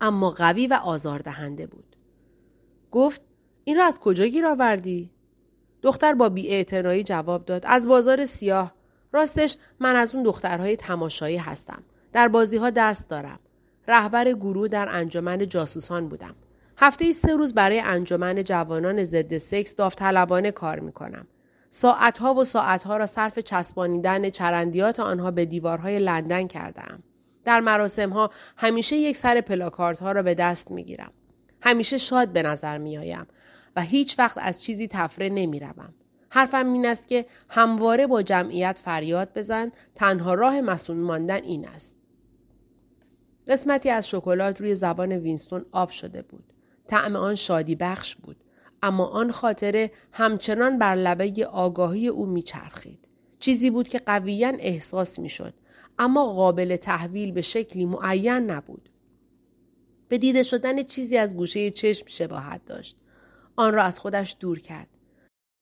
اما 0.00 0.30
قوی 0.30 0.66
و 0.66 0.74
آزاردهنده 0.74 1.66
بود. 1.66 1.96
گفت 2.90 3.22
این 3.64 3.76
را 3.76 3.84
از 3.84 4.00
کجا 4.00 4.26
گیر 4.26 4.46
آوردی؟ 4.46 5.10
دختر 5.82 6.14
با 6.14 6.28
بیاعتنایی 6.28 7.02
جواب 7.02 7.44
داد. 7.44 7.64
از 7.66 7.88
بازار 7.88 8.24
سیاه. 8.24 8.74
راستش 9.12 9.56
من 9.80 9.96
از 9.96 10.14
اون 10.14 10.24
دخترهای 10.24 10.76
تماشایی 10.76 11.36
هستم. 11.36 11.82
در 12.12 12.28
بازی 12.28 12.56
ها 12.56 12.70
دست 12.70 13.08
دارم. 13.08 13.38
رهبر 13.88 14.32
گروه 14.32 14.68
در 14.68 14.88
انجمن 14.90 15.48
جاسوسان 15.48 16.08
بودم. 16.08 16.34
هفته 16.76 17.12
سه 17.12 17.36
روز 17.36 17.54
برای 17.54 17.80
انجمن 17.80 18.42
جوانان 18.42 19.04
ضد 19.04 19.38
سکس 19.38 19.76
داوطلبانه 19.76 20.50
کار 20.50 20.80
می‌کنم. 20.80 21.26
ساعتها 21.70 22.34
و 22.34 22.44
ساعتها 22.44 22.96
را 22.96 23.06
صرف 23.06 23.38
چسبانیدن 23.38 24.30
چرندیات 24.30 25.00
آنها 25.00 25.30
به 25.30 25.44
دیوارهای 25.44 25.98
لندن 25.98 26.46
کردم. 26.46 26.98
در 27.44 27.60
مراسم 27.60 28.10
ها 28.10 28.30
همیشه 28.56 28.96
یک 28.96 29.16
سر 29.16 29.40
پلاکارت 29.40 29.98
ها 29.98 30.12
را 30.12 30.22
به 30.22 30.34
دست 30.34 30.70
می 30.70 30.84
گیرم. 30.84 31.12
همیشه 31.60 31.98
شاد 31.98 32.28
به 32.28 32.42
نظر 32.42 32.78
می 32.78 32.98
آیم 32.98 33.26
و 33.78 33.80
هیچ 33.80 34.18
وقت 34.18 34.38
از 34.40 34.62
چیزی 34.62 34.88
تفره 34.88 35.28
نمی 35.28 35.60
روم. 35.60 35.94
حرفم 36.30 36.72
این 36.72 36.86
است 36.86 37.08
که 37.08 37.26
همواره 37.48 38.06
با 38.06 38.22
جمعیت 38.22 38.80
فریاد 38.84 39.32
بزن 39.34 39.72
تنها 39.94 40.34
راه 40.34 40.60
مسئول 40.60 40.96
ماندن 40.96 41.42
این 41.42 41.68
است. 41.68 41.96
قسمتی 43.48 43.90
از 43.90 44.08
شکلات 44.08 44.60
روی 44.60 44.74
زبان 44.74 45.12
وینستون 45.12 45.64
آب 45.72 45.90
شده 45.90 46.22
بود. 46.22 46.44
طعم 46.86 47.16
آن 47.16 47.34
شادی 47.34 47.74
بخش 47.74 48.16
بود. 48.16 48.36
اما 48.82 49.06
آن 49.06 49.30
خاطره 49.30 49.90
همچنان 50.12 50.78
بر 50.78 50.94
لبه 50.94 51.46
آگاهی 51.46 52.08
او 52.08 52.26
میچرخید. 52.26 53.08
چیزی 53.38 53.70
بود 53.70 53.88
که 53.88 53.98
قویا 53.98 54.52
احساس 54.58 55.18
می‌شد 55.18 55.54
اما 55.98 56.32
قابل 56.32 56.76
تحویل 56.76 57.32
به 57.32 57.42
شکلی 57.42 57.86
معین 57.86 58.32
نبود. 58.32 58.88
به 60.08 60.18
دیده 60.18 60.42
شدن 60.42 60.82
چیزی 60.82 61.16
از 61.16 61.36
گوشه 61.36 61.70
چشم 61.70 62.06
شباهت 62.06 62.64
داشت. 62.64 62.96
آن 63.58 63.74
را 63.74 63.82
از 63.82 64.00
خودش 64.00 64.36
دور 64.40 64.58
کرد. 64.58 64.88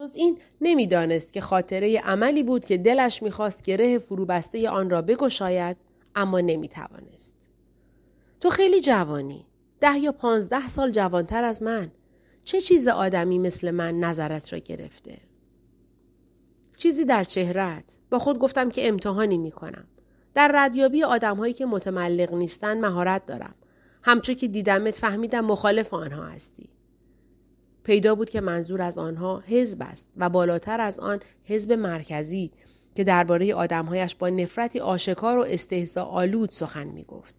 جز 0.03 0.17
این 0.17 0.39
نمی‌دانست 0.61 1.33
که 1.33 1.41
خاطره 1.41 2.01
عملی 2.01 2.43
بود 2.43 2.65
که 2.65 2.79
دلش 2.79 3.23
می‌خواست 3.23 3.63
گره 3.63 3.99
فروبسته 3.99 4.71
آن 4.71 4.91
را 4.91 5.03
بگشاید 5.03 5.77
اما 6.15 6.41
نمی‌توانست. 6.41 7.35
تو 8.41 8.51
خیلی 8.51 8.81
جوانی. 8.81 9.47
ده 9.81 9.99
یا 9.99 10.13
پانزده 10.13 10.69
سال 10.69 10.91
جوانتر 10.91 11.45
از 11.45 11.63
من. 11.63 11.91
چه 12.45 12.61
چیز 12.61 12.89
آدمی 12.89 13.39
مثل 13.39 13.71
من 13.71 14.01
نظرت 14.01 14.53
را 14.53 14.59
گرفته؟ 14.59 15.19
چیزی 16.77 17.05
در 17.05 17.25
چهرت. 17.25 17.97
با 18.11 18.19
خود 18.19 18.39
گفتم 18.39 18.71
که 18.71 18.89
امتحانی 18.89 19.39
می 19.39 19.51
کنم. 19.51 19.85
در 20.35 20.51
ردیابی 20.55 21.03
آدم 21.03 21.37
هایی 21.37 21.55
که 21.55 21.67
متملق 21.67 22.35
نیستن 22.35 22.81
مهارت 22.81 23.27
دارم. 23.27 23.55
همچون 24.03 24.35
که 24.35 24.49
دیدمت 24.49 24.95
فهمیدم 24.95 25.45
مخالف 25.45 25.95
آنها 25.95 26.25
هستی. 26.25 26.69
پیدا 27.87 28.15
بود 28.15 28.31
که 28.31 28.41
منظور 28.41 28.83
از 28.83 28.99
آنها 28.99 29.43
حزب 29.49 29.83
است 29.83 30.09
و 30.17 30.29
بالاتر 30.29 30.81
از 30.81 31.01
آن 31.01 31.21
حزب 31.47 31.73
مرکزی 31.73 32.51
که 32.95 33.05
درباره 33.05 33.55
آدمهایش 33.55 34.15
با 34.15 34.29
نفرتی 34.29 34.81
آشکار 34.81 35.39
و 35.39 35.43
استهزا 35.43 36.03
آلود 36.03 36.51
سخن 36.51 36.85
می 36.87 37.05
گفت. 37.05 37.35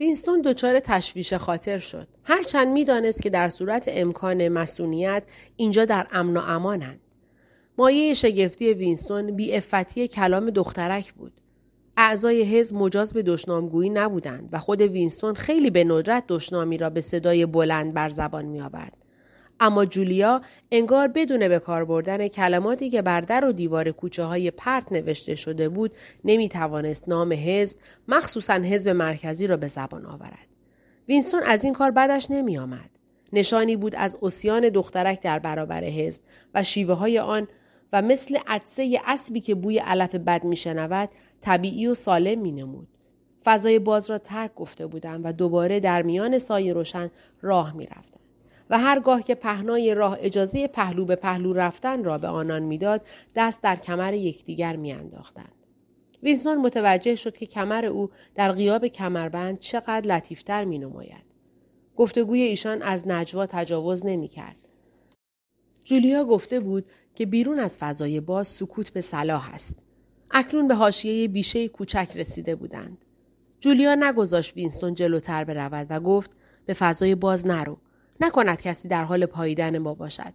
وینستون 0.00 0.42
دچار 0.42 0.80
تشویش 0.80 1.34
خاطر 1.34 1.78
شد. 1.78 2.08
هرچند 2.24 2.68
می‌دانست 2.68 3.22
که 3.22 3.30
در 3.30 3.48
صورت 3.48 3.84
امکان 3.88 4.48
مسئولیت 4.48 5.22
اینجا 5.56 5.84
در 5.84 6.06
امن 6.12 6.36
و 6.36 6.40
امانند. 6.40 7.00
مایه 7.78 8.14
شگفتی 8.14 8.74
وینستون 8.74 9.36
بی 9.36 9.54
عفتی 9.54 10.08
کلام 10.08 10.50
دخترک 10.50 11.12
بود. 11.12 11.32
اعضای 11.96 12.42
حزب 12.42 12.76
مجاز 12.76 13.12
به 13.12 13.22
دشنامگویی 13.22 13.90
نبودند 13.90 14.48
و 14.52 14.58
خود 14.58 14.80
وینستون 14.80 15.34
خیلی 15.34 15.70
به 15.70 15.84
ندرت 15.84 16.24
دشنامی 16.28 16.78
را 16.78 16.90
به 16.90 17.00
صدای 17.00 17.46
بلند 17.46 17.94
بر 17.94 18.08
زبان 18.08 18.44
می 18.44 18.60
آورد. 18.60 19.01
اما 19.62 19.84
جولیا 19.84 20.42
انگار 20.70 21.08
بدون 21.08 21.48
به 21.48 21.58
کار 21.58 21.84
بردن 21.84 22.28
کلماتی 22.28 22.90
که 22.90 23.02
بر 23.02 23.20
در 23.20 23.44
و 23.44 23.52
دیوار 23.52 23.90
کوچه 23.90 24.24
های 24.24 24.50
پرت 24.50 24.92
نوشته 24.92 25.34
شده 25.34 25.68
بود 25.68 25.92
نمی 26.24 26.48
توانست 26.48 27.08
نام 27.08 27.32
حزب 27.32 27.78
مخصوصا 28.08 28.54
حزب 28.54 28.90
مرکزی 28.90 29.46
را 29.46 29.56
به 29.56 29.68
زبان 29.68 30.06
آورد. 30.06 30.46
وینستون 31.08 31.42
از 31.42 31.64
این 31.64 31.74
کار 31.74 31.90
بدش 31.90 32.30
نمی 32.30 32.58
آمد. 32.58 32.90
نشانی 33.32 33.76
بود 33.76 33.94
از 33.94 34.18
عصیان 34.22 34.68
دخترک 34.68 35.20
در 35.20 35.38
برابر 35.38 35.84
حزب 35.84 36.22
و 36.54 36.62
شیوه 36.62 36.94
های 36.94 37.18
آن 37.18 37.48
و 37.92 38.02
مثل 38.02 38.38
عطسه 38.46 39.00
اسبی 39.06 39.40
که 39.40 39.54
بوی 39.54 39.78
علف 39.78 40.14
بد 40.14 40.44
می 40.44 40.56
شنود 40.56 41.08
طبیعی 41.40 41.86
و 41.86 41.94
سالم 41.94 42.38
می 42.40 42.52
نمود. 42.52 42.88
فضای 43.44 43.78
باز 43.78 44.10
را 44.10 44.18
ترک 44.18 44.54
گفته 44.54 44.86
بودند 44.86 45.20
و 45.24 45.32
دوباره 45.32 45.80
در 45.80 46.02
میان 46.02 46.38
سایه 46.38 46.72
روشن 46.72 47.10
راه 47.42 47.76
می 47.76 47.86
رفتند. 47.86 48.21
و 48.72 48.78
هرگاه 48.78 49.22
که 49.22 49.34
پهنای 49.34 49.94
راه 49.94 50.18
اجازه 50.20 50.68
پهلو 50.68 51.04
به 51.04 51.16
پهلو 51.16 51.52
رفتن 51.52 52.04
را 52.04 52.18
به 52.18 52.28
آنان 52.28 52.62
می‌داد 52.62 53.00
دست 53.34 53.62
در 53.62 53.76
کمر 53.76 54.14
یکدیگر 54.14 54.76
میانداختند 54.76 55.52
وینستون 56.22 56.58
متوجه 56.58 57.14
شد 57.14 57.36
که 57.36 57.46
کمر 57.46 57.84
او 57.84 58.10
در 58.34 58.52
غیاب 58.52 58.86
کمربند 58.86 59.58
چقدر 59.58 60.00
لطیفتر 60.00 60.64
می 60.64 60.78
نماید. 60.78 61.24
گفتگوی 61.96 62.40
ایشان 62.40 62.82
از 62.82 63.08
نجوا 63.08 63.46
تجاوز 63.46 64.06
نمی 64.06 64.28
کرد. 64.28 64.56
جولیا 65.84 66.24
گفته 66.24 66.60
بود 66.60 66.86
که 67.14 67.26
بیرون 67.26 67.58
از 67.58 67.78
فضای 67.78 68.20
باز 68.20 68.46
سکوت 68.46 68.90
به 68.90 69.00
صلاح 69.00 69.54
است. 69.54 69.78
اکنون 70.30 70.68
به 70.68 70.74
حاشیه 70.74 71.28
بیشه 71.28 71.68
کوچک 71.68 72.12
رسیده 72.14 72.54
بودند. 72.54 73.04
جولیا 73.60 73.94
نگذاشت 73.94 74.56
وینستون 74.56 74.94
جلوتر 74.94 75.44
برود 75.44 75.86
و 75.90 76.00
گفت 76.00 76.30
به 76.66 76.74
فضای 76.74 77.14
باز 77.14 77.46
نرو. 77.46 77.78
نکند 78.22 78.60
کسی 78.60 78.88
در 78.88 79.04
حال 79.04 79.26
پاییدن 79.26 79.78
ما 79.78 79.94
باشد. 79.94 80.32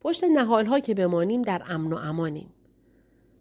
پشت 0.00 0.24
نهالها 0.24 0.80
که 0.80 0.94
بمانیم 0.94 1.42
در 1.42 1.62
امن 1.68 1.92
و 1.92 1.96
امانیم. 1.96 2.54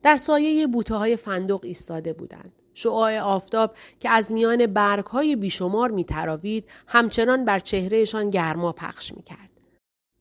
در 0.01 0.17
سایه 0.17 0.67
بوته 0.67 0.95
های 0.95 1.15
فندق 1.15 1.59
ایستاده 1.63 2.13
بودند. 2.13 2.51
شعاع 2.73 3.19
آفتاب 3.19 3.75
که 3.99 4.09
از 4.09 4.31
میان 4.31 4.65
برگ 4.65 5.05
های 5.05 5.35
بیشمار 5.35 5.91
می 5.91 6.05
تراوید 6.05 6.69
همچنان 6.87 7.45
بر 7.45 7.59
چهرهشان 7.59 8.29
گرما 8.29 8.71
پخش 8.71 9.13
می 9.13 9.23
کرد. 9.23 9.49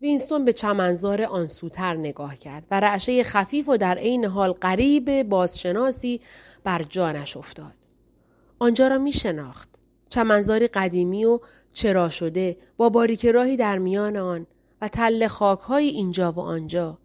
وینستون 0.01 0.45
به 0.45 0.53
چمنزار 0.53 1.23
آنسوتر 1.23 1.97
نگاه 1.97 2.37
کرد 2.37 2.67
و 2.71 2.81
رعشه 2.81 3.25
خفیف 3.25 3.69
و 3.69 3.77
در 3.77 3.99
عین 3.99 4.25
حال 4.25 4.53
غریب 4.53 5.23
بازشناسی 5.23 6.21
بر 6.65 6.83
جانش 6.83 7.37
افتاد. 7.37 7.75
آنجا 8.59 8.89
را 8.89 8.99
می 8.99 9.13
شناخت. 9.13 9.69
چمنزاری 10.09 10.69
قدیمی 10.69 11.25
و 11.25 11.41
چرا 11.73 12.09
شده 12.09 12.57
با 12.77 12.89
باریک 12.89 13.27
راهی 13.27 13.57
در 13.57 13.79
میان 13.79 14.17
آن 14.17 14.47
و 14.81 14.89
تل 14.89 15.29
های 15.29 15.87
اینجا 15.87 16.33
و 16.33 16.41
آنجا 16.41 16.99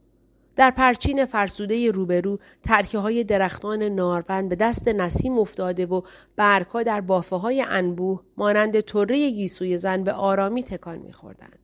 در 0.56 0.72
پرچین 0.72 1.26
فرسوده 1.26 1.92
روبرو 1.92 2.40
ترکه 2.64 2.98
های 2.98 3.24
درختان 3.24 3.84
نارون 3.84 4.50
به 4.50 4.56
دست 4.56 4.88
نسیم 4.88 5.40
افتاده 5.40 5.86
و 5.86 6.02
برگها 6.36 6.84
در 6.84 7.02
بافه 7.02 7.36
های 7.36 7.62
انبوه 7.62 8.22
مانند 8.38 8.82
طره 8.82 9.30
گیسوی 9.30 9.78
زن 9.78 10.04
به 10.04 10.12
آرامی 10.12 10.64
تکان 10.64 10.98
میخوردند. 10.98 11.60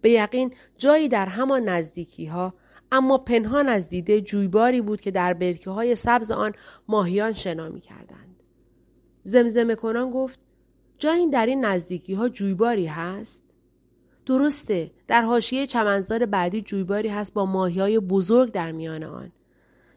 به 0.00 0.10
یقین 0.10 0.54
جایی 0.76 1.08
در 1.08 1.26
همان 1.26 1.68
نزدیکی 1.68 2.26
ها 2.26 2.54
اما 2.92 3.18
پنهان 3.18 3.68
از 3.68 3.88
دیده 3.88 4.20
جویباری 4.20 4.80
بود 4.80 5.00
که 5.00 5.10
در 5.10 5.32
برکه 5.32 5.70
های 5.70 5.94
سبز 5.94 6.30
آن 6.30 6.52
ماهیان 6.88 7.32
شنا 7.32 7.68
می 7.68 7.80
کردند. 7.80 8.42
زمزمه 9.22 9.74
کنان 9.74 10.10
گفت 10.10 10.40
جایی 10.98 11.30
در 11.30 11.46
این 11.46 11.64
نزدیکی 11.64 12.14
ها 12.14 12.28
جویباری 12.28 12.86
هست؟ 12.86 13.44
درسته 14.26 14.90
در 15.06 15.22
حاشیه 15.22 15.66
چمنزار 15.66 16.26
بعدی 16.26 16.62
جویباری 16.62 17.08
هست 17.08 17.34
با 17.34 17.46
ماهی 17.46 17.80
های 17.80 17.98
بزرگ 17.98 18.52
در 18.52 18.72
میان 18.72 19.02
آن 19.02 19.32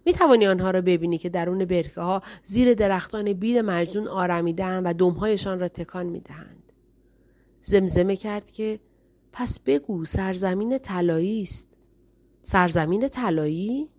می 0.05 0.13
توانی 0.13 0.47
آنها 0.47 0.71
را 0.71 0.81
ببینی 0.81 1.17
که 1.17 1.29
درون 1.29 1.65
برکه 1.65 2.01
ها 2.01 2.21
زیر 2.43 2.73
درختان 2.73 3.33
بید 3.33 3.57
مجنون 3.57 4.07
آرمیدهاند 4.07 4.85
و 4.85 4.93
دمهایشان 4.93 5.59
را 5.59 5.67
تکان 5.67 6.05
می 6.05 6.19
دهند. 6.19 6.71
زمزمه 7.61 8.15
کرد 8.15 8.51
که 8.51 8.79
پس 9.31 9.59
بگو 9.59 10.05
سرزمین 10.05 10.77
طلایی 10.77 11.41
است. 11.41 11.77
سرزمین 12.41 13.07
طلایی؟ 13.07 13.89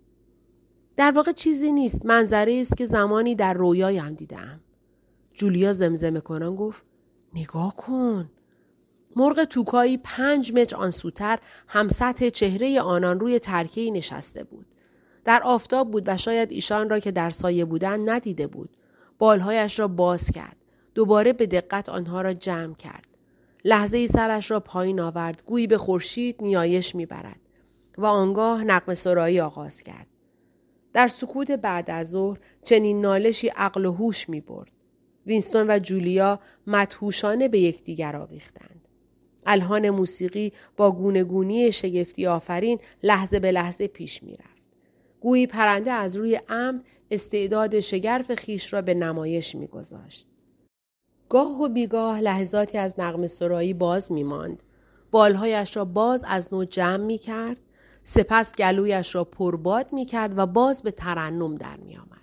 در 0.95 1.11
واقع 1.11 1.31
چیزی 1.31 1.71
نیست 1.71 2.05
منظره 2.05 2.53
است 2.61 2.77
که 2.77 2.85
زمانی 2.85 3.35
در 3.35 3.53
رویایم 3.53 4.13
دیدم. 4.13 4.59
جولیا 5.33 5.73
زمزمه 5.73 6.19
کنان 6.19 6.55
گفت 6.55 6.83
نگاه 7.33 7.75
کن. 7.75 8.29
مرغ 9.15 9.43
توکایی 9.43 9.97
پنج 9.97 10.53
متر 10.53 10.75
آن 10.75 10.91
سوتر 10.91 11.39
هم 11.67 11.87
سطح 11.87 12.29
چهره 12.29 12.81
آنان 12.81 13.19
روی 13.19 13.39
ترکهی 13.39 13.91
نشسته 13.91 14.43
بود. 14.43 14.65
در 15.25 15.43
آفتاب 15.43 15.91
بود 15.91 16.03
و 16.07 16.17
شاید 16.17 16.51
ایشان 16.51 16.89
را 16.89 16.99
که 16.99 17.11
در 17.11 17.29
سایه 17.29 17.65
بودن 17.65 18.09
ندیده 18.09 18.47
بود. 18.47 18.77
بالهایش 19.17 19.79
را 19.79 19.87
باز 19.87 20.31
کرد. 20.31 20.57
دوباره 20.95 21.33
به 21.33 21.45
دقت 21.45 21.89
آنها 21.89 22.21
را 22.21 22.33
جمع 22.33 22.73
کرد. 22.73 23.07
لحظه 23.65 23.97
ای 23.97 24.07
سرش 24.07 24.51
را 24.51 24.59
پایین 24.59 24.99
آورد 24.99 25.43
گویی 25.45 25.67
به 25.67 25.77
خورشید 25.77 26.35
نیایش 26.41 26.95
می‌برد 26.95 27.39
و 27.97 28.05
آنگاه 28.05 28.63
نقم 28.63 28.93
سرایی 28.93 29.39
آغاز 29.39 29.83
کرد 29.83 30.07
در 30.93 31.07
سکوت 31.07 31.51
بعد 31.51 31.91
از 31.91 32.09
ظهر 32.09 32.39
چنین 32.63 33.01
نالشی 33.01 33.47
عقل 33.47 33.85
و 33.85 33.91
هوش 33.91 34.29
می 34.29 34.41
برد. 34.41 34.71
وینستون 35.25 35.69
و 35.69 35.79
جولیا 35.79 36.39
مدهوشانه 36.67 37.47
به 37.47 37.59
یکدیگر 37.59 38.15
آویختند. 38.15 38.87
الهان 39.45 39.89
موسیقی 39.89 40.53
با 40.77 40.91
گونی 40.91 41.71
شگفتی 41.71 42.27
آفرین 42.27 42.79
لحظه 43.03 43.39
به 43.39 43.51
لحظه 43.51 43.87
پیش 43.87 44.23
می 44.23 44.33
رفت. 44.33 44.63
گویی 45.19 45.47
پرنده 45.47 45.91
از 45.91 46.15
روی 46.15 46.35
عمد 46.49 46.83
استعداد 47.11 47.79
شگرف 47.79 48.35
خیش 48.35 48.73
را 48.73 48.81
به 48.81 48.93
نمایش 48.93 49.55
می 49.55 49.67
گذاشت. 49.67 50.27
گاه 51.29 51.61
و 51.61 51.69
بیگاه 51.69 52.21
لحظاتی 52.21 52.77
از 52.77 52.99
نقم 52.99 53.27
سرایی 53.27 53.73
باز 53.73 54.11
می 54.11 54.23
ماند. 54.23 54.63
بالهایش 55.11 55.77
را 55.77 55.85
باز 55.85 56.25
از 56.27 56.53
نو 56.53 56.65
جمع 56.65 57.03
می 57.05 57.17
کرد 57.17 57.57
سپس 58.03 58.55
گلویش 58.55 59.15
را 59.15 59.23
پرباد 59.23 59.93
می 59.93 60.05
کرد 60.05 60.37
و 60.37 60.45
باز 60.45 60.83
به 60.83 60.91
ترنم 60.91 61.55
در 61.55 61.77
می 61.77 61.97
آمد. 61.97 62.22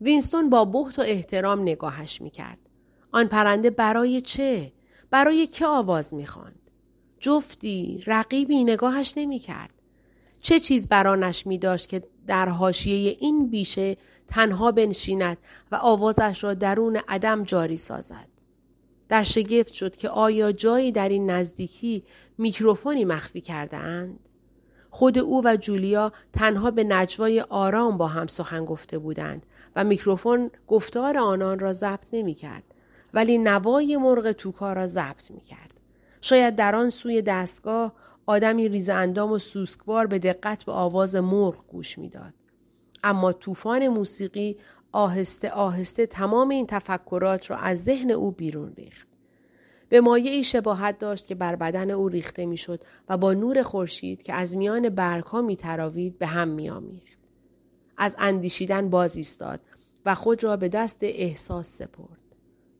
وینستون 0.00 0.50
با 0.50 0.64
بحت 0.64 0.98
و 0.98 1.02
احترام 1.02 1.60
نگاهش 1.60 2.20
می 2.20 2.30
کرد. 2.30 2.58
آن 3.12 3.26
پرنده 3.26 3.70
برای 3.70 4.20
چه؟ 4.20 4.72
برای 5.10 5.46
که 5.46 5.66
آواز 5.66 6.14
می 6.14 6.26
خواند؟ 6.26 6.70
جفتی، 7.18 8.02
رقیبی 8.06 8.64
نگاهش 8.64 9.14
نمی 9.16 9.38
کرد. 9.38 9.70
چه 10.40 10.60
چیز 10.60 10.88
برانش 10.88 11.46
می 11.46 11.58
داشت 11.58 11.88
که 11.88 12.02
در 12.26 12.48
حاشیه 12.48 13.16
این 13.20 13.50
بیشه 13.50 13.96
تنها 14.28 14.72
بنشیند 14.72 15.38
و 15.72 15.76
آوازش 15.76 16.44
را 16.44 16.54
درون 16.54 17.00
عدم 17.08 17.44
جاری 17.44 17.76
سازد. 17.76 18.28
در 19.08 19.22
شگفت 19.22 19.72
شد 19.72 19.96
که 19.96 20.08
آیا 20.08 20.52
جایی 20.52 20.92
در 20.92 21.08
این 21.08 21.30
نزدیکی 21.30 22.04
میکروفونی 22.38 23.04
مخفی 23.04 23.40
کرده 23.40 23.76
اند؟ 23.76 24.18
خود 24.90 25.18
او 25.18 25.42
و 25.44 25.56
جولیا 25.56 26.12
تنها 26.32 26.70
به 26.70 26.84
نجوای 26.84 27.40
آرام 27.40 27.98
با 27.98 28.06
هم 28.06 28.26
سخن 28.26 28.64
گفته 28.64 28.98
بودند 28.98 29.46
و 29.76 29.84
میکروفون 29.84 30.50
گفتار 30.66 31.18
آنان 31.18 31.58
را 31.58 31.72
ضبط 31.72 32.06
نمی 32.12 32.34
کرد 32.34 32.64
ولی 33.14 33.38
نوای 33.38 33.96
مرغ 33.96 34.32
توکا 34.32 34.72
را 34.72 34.86
ضبط 34.86 35.30
می 35.30 35.40
کرد. 35.40 35.80
شاید 36.20 36.56
در 36.56 36.76
آن 36.76 36.90
سوی 36.90 37.22
دستگاه 37.22 37.92
آدمی 38.26 38.68
ریز 38.68 38.88
اندام 38.88 39.32
و 39.32 39.38
سوسکوار 39.38 40.06
به 40.06 40.18
دقت 40.18 40.64
به 40.64 40.72
آواز 40.72 41.16
مرغ 41.16 41.66
گوش 41.68 41.98
می‌داد. 41.98 42.34
اما 43.04 43.32
طوفان 43.32 43.88
موسیقی 43.88 44.56
آهسته 44.92 45.50
آهسته 45.50 46.06
تمام 46.06 46.48
این 46.48 46.66
تفکرات 46.66 47.50
را 47.50 47.56
از 47.56 47.84
ذهن 47.84 48.10
او 48.10 48.30
بیرون 48.30 48.72
ریخت. 48.76 49.08
به 49.88 50.00
مایه 50.00 50.30
ای 50.30 50.44
شباهت 50.44 50.98
داشت 50.98 51.26
که 51.26 51.34
بر 51.34 51.56
بدن 51.56 51.90
او 51.90 52.08
ریخته 52.08 52.46
می‌شد 52.46 52.80
و 53.08 53.18
با 53.18 53.34
نور 53.34 53.62
خورشید 53.62 54.22
که 54.22 54.34
از 54.34 54.56
میان 54.56 54.88
برگها 54.88 55.42
میتراوید 55.42 56.18
به 56.18 56.26
هم 56.26 56.48
میآمیخت 56.48 57.15
از 57.96 58.16
اندیشیدن 58.18 58.90
باز 58.90 59.16
ایستاد 59.16 59.60
و 60.06 60.14
خود 60.14 60.44
را 60.44 60.56
به 60.56 60.68
دست 60.68 60.98
احساس 61.02 61.68
سپرد. 61.68 62.20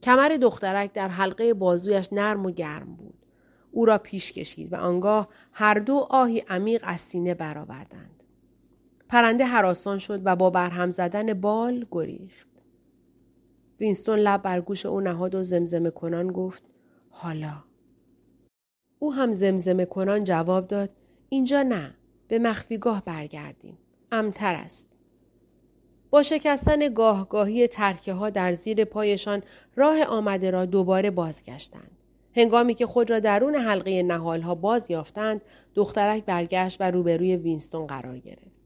کمر 0.02 0.28
دخترک 0.28 0.92
در 0.92 1.08
حلقه 1.08 1.54
بازویش 1.54 2.12
نرم 2.12 2.46
و 2.46 2.50
گرم 2.50 2.94
بود. 2.94 3.26
او 3.70 3.84
را 3.84 3.98
پیش 3.98 4.32
کشید 4.32 4.72
و 4.72 4.76
آنگاه 4.76 5.28
هر 5.52 5.74
دو 5.74 6.06
آهی 6.10 6.38
عمیق 6.38 6.84
از 6.86 7.00
سینه 7.00 7.34
برآوردند. 7.34 8.22
پرنده 9.08 9.44
حراسان 9.44 9.98
شد 9.98 10.22
و 10.24 10.36
با 10.36 10.50
برهم 10.50 10.90
زدن 10.90 11.34
بال 11.34 11.86
گریخت. 11.90 12.48
وینستون 13.80 14.18
لب 14.18 14.42
بر 14.42 14.60
گوش 14.60 14.86
او 14.86 15.00
نهاد 15.00 15.34
و 15.34 15.42
زمزمه 15.42 15.90
کنان 15.90 16.32
گفت 16.32 16.62
حالا. 17.10 17.64
او 18.98 19.14
هم 19.14 19.32
زمزمه 19.32 19.84
کنان 19.84 20.24
جواب 20.24 20.66
داد 20.66 20.90
اینجا 21.28 21.62
نه 21.62 21.94
به 22.28 22.38
مخفیگاه 22.38 23.02
برگردیم. 23.04 23.78
امتر 24.12 24.54
است. 24.54 24.95
با 26.10 26.22
شکستن 26.22 26.88
گاهگاهی 26.88 27.66
ترکه 27.66 28.12
ها 28.12 28.30
در 28.30 28.52
زیر 28.52 28.84
پایشان 28.84 29.42
راه 29.76 30.02
آمده 30.02 30.50
را 30.50 30.64
دوباره 30.64 31.10
بازگشتند 31.10 31.90
هنگامی 32.36 32.74
که 32.74 32.86
خود 32.86 33.10
را 33.10 33.20
درون 33.20 33.54
حلقه 33.54 34.02
نهال 34.02 34.40
ها 34.40 34.54
باز 34.54 34.90
یافتند 34.90 35.40
دخترک 35.74 36.24
برگشت 36.24 36.80
و 36.80 36.90
روبروی 36.90 37.36
وینستون 37.36 37.86
قرار 37.86 38.18
گرفت 38.18 38.56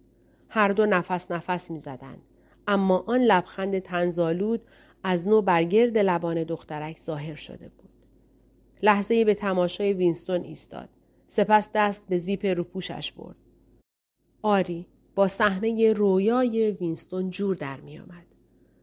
هر 0.48 0.68
دو 0.68 0.86
نفس 0.86 1.30
نفس 1.30 1.70
می 1.70 1.78
زدند. 1.78 2.22
اما 2.66 3.04
آن 3.06 3.20
لبخند 3.20 3.78
تنزالود 3.78 4.62
از 5.04 5.28
نو 5.28 5.42
برگرد 5.42 5.98
لبان 5.98 6.44
دخترک 6.44 6.98
ظاهر 6.98 7.34
شده 7.34 7.68
بود 7.68 7.90
لحظه 8.82 9.24
به 9.24 9.34
تماشای 9.34 9.92
وینستون 9.92 10.42
ایستاد. 10.44 10.88
سپس 11.26 11.70
دست 11.74 12.04
به 12.08 12.18
زیپ 12.18 12.46
روپوشش 12.46 13.12
برد. 13.12 13.36
آری 14.42 14.86
با 15.14 15.28
صحنه 15.28 15.92
رویای 15.92 16.70
وینستون 16.70 17.30
جور 17.30 17.56
در 17.56 17.80
می 17.80 17.98
آمد. 17.98 18.26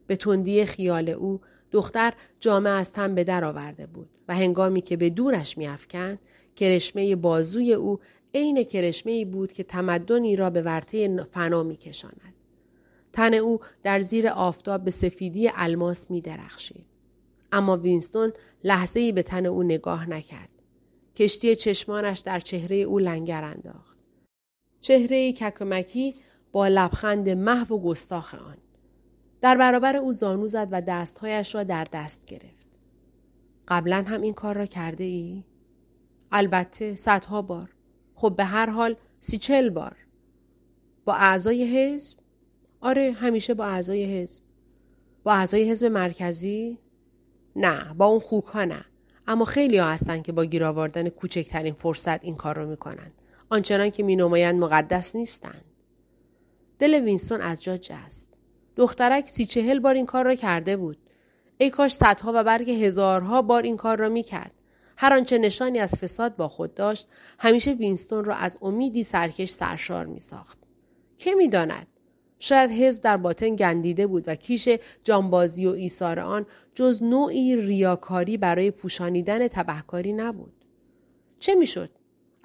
به 0.08 0.16
تندی 0.16 0.66
خیال 0.66 1.10
او 1.10 1.42
دختر 1.72 2.14
جامه 2.40 2.74
از 2.74 2.94
تن 2.94 3.16
به 3.16 3.24
در 3.24 3.46
آورده 3.46 3.88
بود 3.88 4.10
و 4.28 4.36
هنگامی 4.36 4.82
که 4.82 4.98
به 4.98 5.10
دورش 5.10 5.58
میافکند 5.58 6.20
کرشمه 6.56 7.16
بازوی 7.16 7.74
او 7.74 8.00
عین 8.34 8.64
کرشمه 8.64 9.18
ای 9.18 9.26
بود 9.26 9.52
که 9.52 9.64
تمدنی 9.64 10.36
را 10.36 10.50
به 10.50 10.62
ورطه 10.62 11.24
فنا 11.24 11.64
میکشاند 11.64 12.34
تن 13.14 13.34
او 13.34 13.60
در 13.84 14.00
زیر 14.00 14.28
آفتاب 14.28 14.84
به 14.84 14.92
سفیدی 14.92 15.52
الماس 15.56 16.12
می 16.12 16.22
درخشید. 16.22 16.86
اما 17.52 17.78
وینستون 17.78 18.34
لحظه 18.64 19.00
ای 19.00 19.12
به 19.12 19.24
تن 19.24 19.46
او 19.46 19.64
نگاه 19.64 20.10
نکرد. 20.10 20.50
کشتی 21.16 21.56
چشمانش 21.56 22.20
در 22.20 22.40
چهره 22.40 22.76
او 22.76 23.00
لنگر 23.00 23.44
انداخت. 23.44 23.97
چهره 24.88 25.34
ککمکی 25.34 26.16
با 26.52 26.68
لبخند 26.68 27.30
محو 27.30 27.76
و 27.76 27.82
گستاخ 27.82 28.36
آن. 28.36 28.58
در 29.42 29.58
برابر 29.58 29.96
او 29.96 30.14
زانو 30.14 30.48
زد 30.48 30.68
و 30.72 30.82
دستهایش 30.82 31.56
را 31.56 31.64
در 31.64 31.88
دست 31.94 32.26
گرفت. 32.26 32.68
قبلا 33.68 34.06
هم 34.08 34.22
این 34.22 34.34
کار 34.34 34.56
را 34.56 34.66
کرده 34.66 35.04
ای؟ 35.04 35.44
البته 36.32 36.96
صدها 36.96 37.42
بار. 37.42 37.70
خب 38.16 38.34
به 38.38 38.44
هر 38.44 38.70
حال 38.70 38.96
سی 39.20 39.38
چل 39.38 39.70
بار. 39.70 39.96
با 41.06 41.14
اعضای 41.14 41.78
حزب؟ 41.78 42.18
آره 42.82 43.12
همیشه 43.12 43.54
با 43.54 43.66
اعضای 43.66 44.22
حزب. 44.22 44.44
با 45.24 45.34
اعضای 45.34 45.72
حزب 45.72 45.88
مرکزی؟ 45.88 46.80
نه 47.56 47.94
با 47.94 48.06
اون 48.06 48.20
خوک 48.20 48.46
ها 48.46 48.66
نه 48.66 48.86
اما 49.28 49.46
خیلی 49.46 49.78
ها 49.78 49.90
هستن 49.90 50.22
که 50.22 50.32
با 50.32 50.46
گیر 50.46 50.64
آوردن 50.64 51.10
کوچکترین 51.10 51.74
فرصت 51.74 52.24
این 52.24 52.36
کار 52.36 52.60
رو 52.60 52.70
می‌کنن 52.70 53.12
آنچنان 53.50 53.90
که 53.90 54.04
مینمایند 54.04 54.60
مقدس 54.60 55.16
نیستند. 55.16 55.66
دل 56.80 56.94
وینستون 56.94 57.42
از 57.42 57.64
جا 57.64 57.78
جست. 57.78 58.34
دخترک 58.76 59.28
سی 59.28 59.46
چهل 59.46 59.80
بار 59.80 59.94
این 59.94 60.06
کار 60.06 60.26
را 60.26 60.36
کرده 60.36 60.78
بود. 60.78 60.98
ای 61.58 61.70
کاش 61.70 61.94
صدها 61.94 62.32
و 62.36 62.44
بلکه 62.44 62.70
هزارها 62.70 63.42
بار 63.42 63.64
این 63.64 63.78
کار 63.78 63.98
را 63.98 64.10
می‌کرد. 64.10 64.52
هر 64.98 65.14
آنچه 65.14 65.38
نشانی 65.38 65.80
از 65.80 65.96
فساد 65.96 66.36
با 66.36 66.48
خود 66.48 66.74
داشت 66.74 67.08
همیشه 67.40 67.72
وینستون 67.72 68.26
را 68.26 68.36
از 68.36 68.58
امیدی 68.62 69.04
سرکش 69.04 69.50
سرشار 69.50 70.06
میساخت. 70.06 70.58
که 71.18 71.36
می‌داند؟ 71.36 71.88
شاید 72.40 72.72
حزب 72.72 73.02
در 73.02 73.18
باطن 73.18 73.56
گندیده 73.56 74.08
بود 74.08 74.24
و 74.28 74.36
کیش 74.36 74.70
جانبازی 75.04 75.68
و 75.68 75.70
ایثار 75.70 76.20
آن 76.20 76.46
جز 76.76 77.04
نوعی 77.04 77.56
ریاکاری 77.56 78.38
برای 78.38 78.72
پوشانیدن 78.72 79.48
تبهکاری 79.48 80.14
نبود. 80.14 80.54
چه 81.40 81.56
می‌شد؟ 81.56 81.90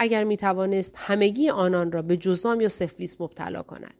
اگر 0.02 0.24
می 0.24 0.36
توانست 0.36 0.94
همگی 0.96 1.50
آنان 1.50 1.92
را 1.92 2.02
به 2.02 2.16
جزام 2.16 2.60
یا 2.60 2.68
سفلیس 2.68 3.20
مبتلا 3.20 3.62
کند؟ 3.62 3.94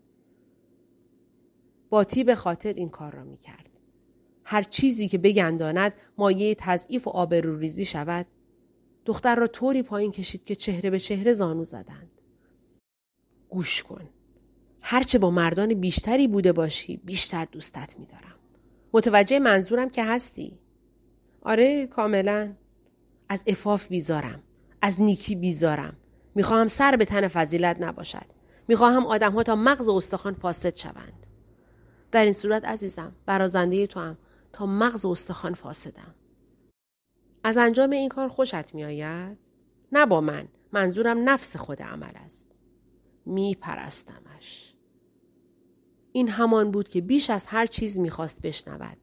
با 1.91 2.05
به 2.05 2.35
خاطر 2.35 2.73
این 2.73 2.89
کار 2.89 3.15
را 3.15 3.25
می 3.25 3.37
کرد. 3.37 3.69
هر 4.45 4.63
چیزی 4.63 5.09
که 5.09 5.19
بگنداند 5.19 5.93
مایه 6.19 6.55
تضعیف 6.55 7.09
و 7.09 7.11
آبروریزی 7.11 7.85
شود 7.85 8.27
دختر 9.05 9.35
را 9.35 9.47
طوری 9.47 9.83
پایین 9.83 10.13
کشید 10.13 10.45
که 10.45 10.55
چهره 10.55 10.91
به 10.91 10.99
چهره 10.99 11.33
زانو 11.33 11.65
زدند. 11.65 12.11
گوش 13.49 13.83
کن. 13.83 14.09
هرچه 14.83 15.19
با 15.19 15.31
مردان 15.31 15.75
بیشتری 15.75 16.29
بوده 16.29 16.53
باشی 16.53 16.97
بیشتر 16.97 17.45
دوستت 17.45 17.99
میدارم. 17.99 18.35
متوجه 18.93 19.39
منظورم 19.39 19.91
که 19.91 20.05
هستی. 20.05 20.59
آره 21.43 21.87
کاملا. 21.87 22.53
از 23.29 23.45
افاف 23.47 23.89
بیزارم. 23.89 24.43
از 24.83 25.01
نیکی 25.01 25.35
بیزارم. 25.35 25.97
می‌خواهم 26.35 26.67
سر 26.67 26.97
به 26.97 27.05
تن 27.05 27.29
فضیلت 27.29 27.77
نباشد. 27.81 28.27
می‌خواهم 28.69 29.07
آدمها 29.07 29.43
تا 29.43 29.57
مغز 29.57 29.89
استخوان 29.89 30.35
فاسد 30.35 30.77
شوند. 30.77 31.27
در 32.11 32.25
این 32.25 32.33
صورت 32.33 32.65
عزیزم 32.65 33.13
برازنده 33.27 33.87
تو 33.87 34.01
هم 34.01 34.19
تا 34.53 34.67
مغز 34.67 35.07
استخوان 35.07 35.55
فاسدم. 35.55 36.15
از 37.45 37.59
انجام 37.59 37.91
این 37.91 38.09
کار 38.09 38.29
خوشت 38.29 38.75
میآید؟ 38.75 39.39
نه 39.93 40.07
با 40.07 40.21
من. 40.21 40.49
منظورم 40.73 41.29
نفس 41.29 41.57
خود 41.57 41.83
عمل 41.83 42.13
است. 42.15 42.47
میپرستمش. 43.27 44.75
این 46.13 46.29
همان 46.29 46.71
بود 46.71 46.89
که 46.89 47.01
بیش 47.01 47.31
از 47.31 47.47
هر 47.47 47.67
چیز 47.67 47.99
می‌خواست 47.99 48.43
بشنود. 48.43 48.97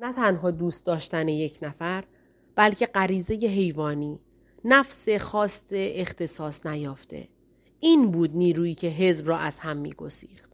نه 0.00 0.12
تنها 0.12 0.50
دوست 0.50 0.86
داشتن 0.86 1.28
یک 1.28 1.58
نفر 1.62 2.04
بلکه 2.54 2.86
غریزه 2.86 3.34
حیوانی 3.34 4.20
نفس 4.64 5.08
خواست 5.08 5.66
اختصاص 5.70 6.66
نیافته 6.66 7.28
این 7.80 8.10
بود 8.10 8.36
نیرویی 8.36 8.74
که 8.74 8.86
حزب 8.86 9.28
را 9.28 9.38
از 9.38 9.58
هم 9.58 9.76
میگسیخت 9.76 10.50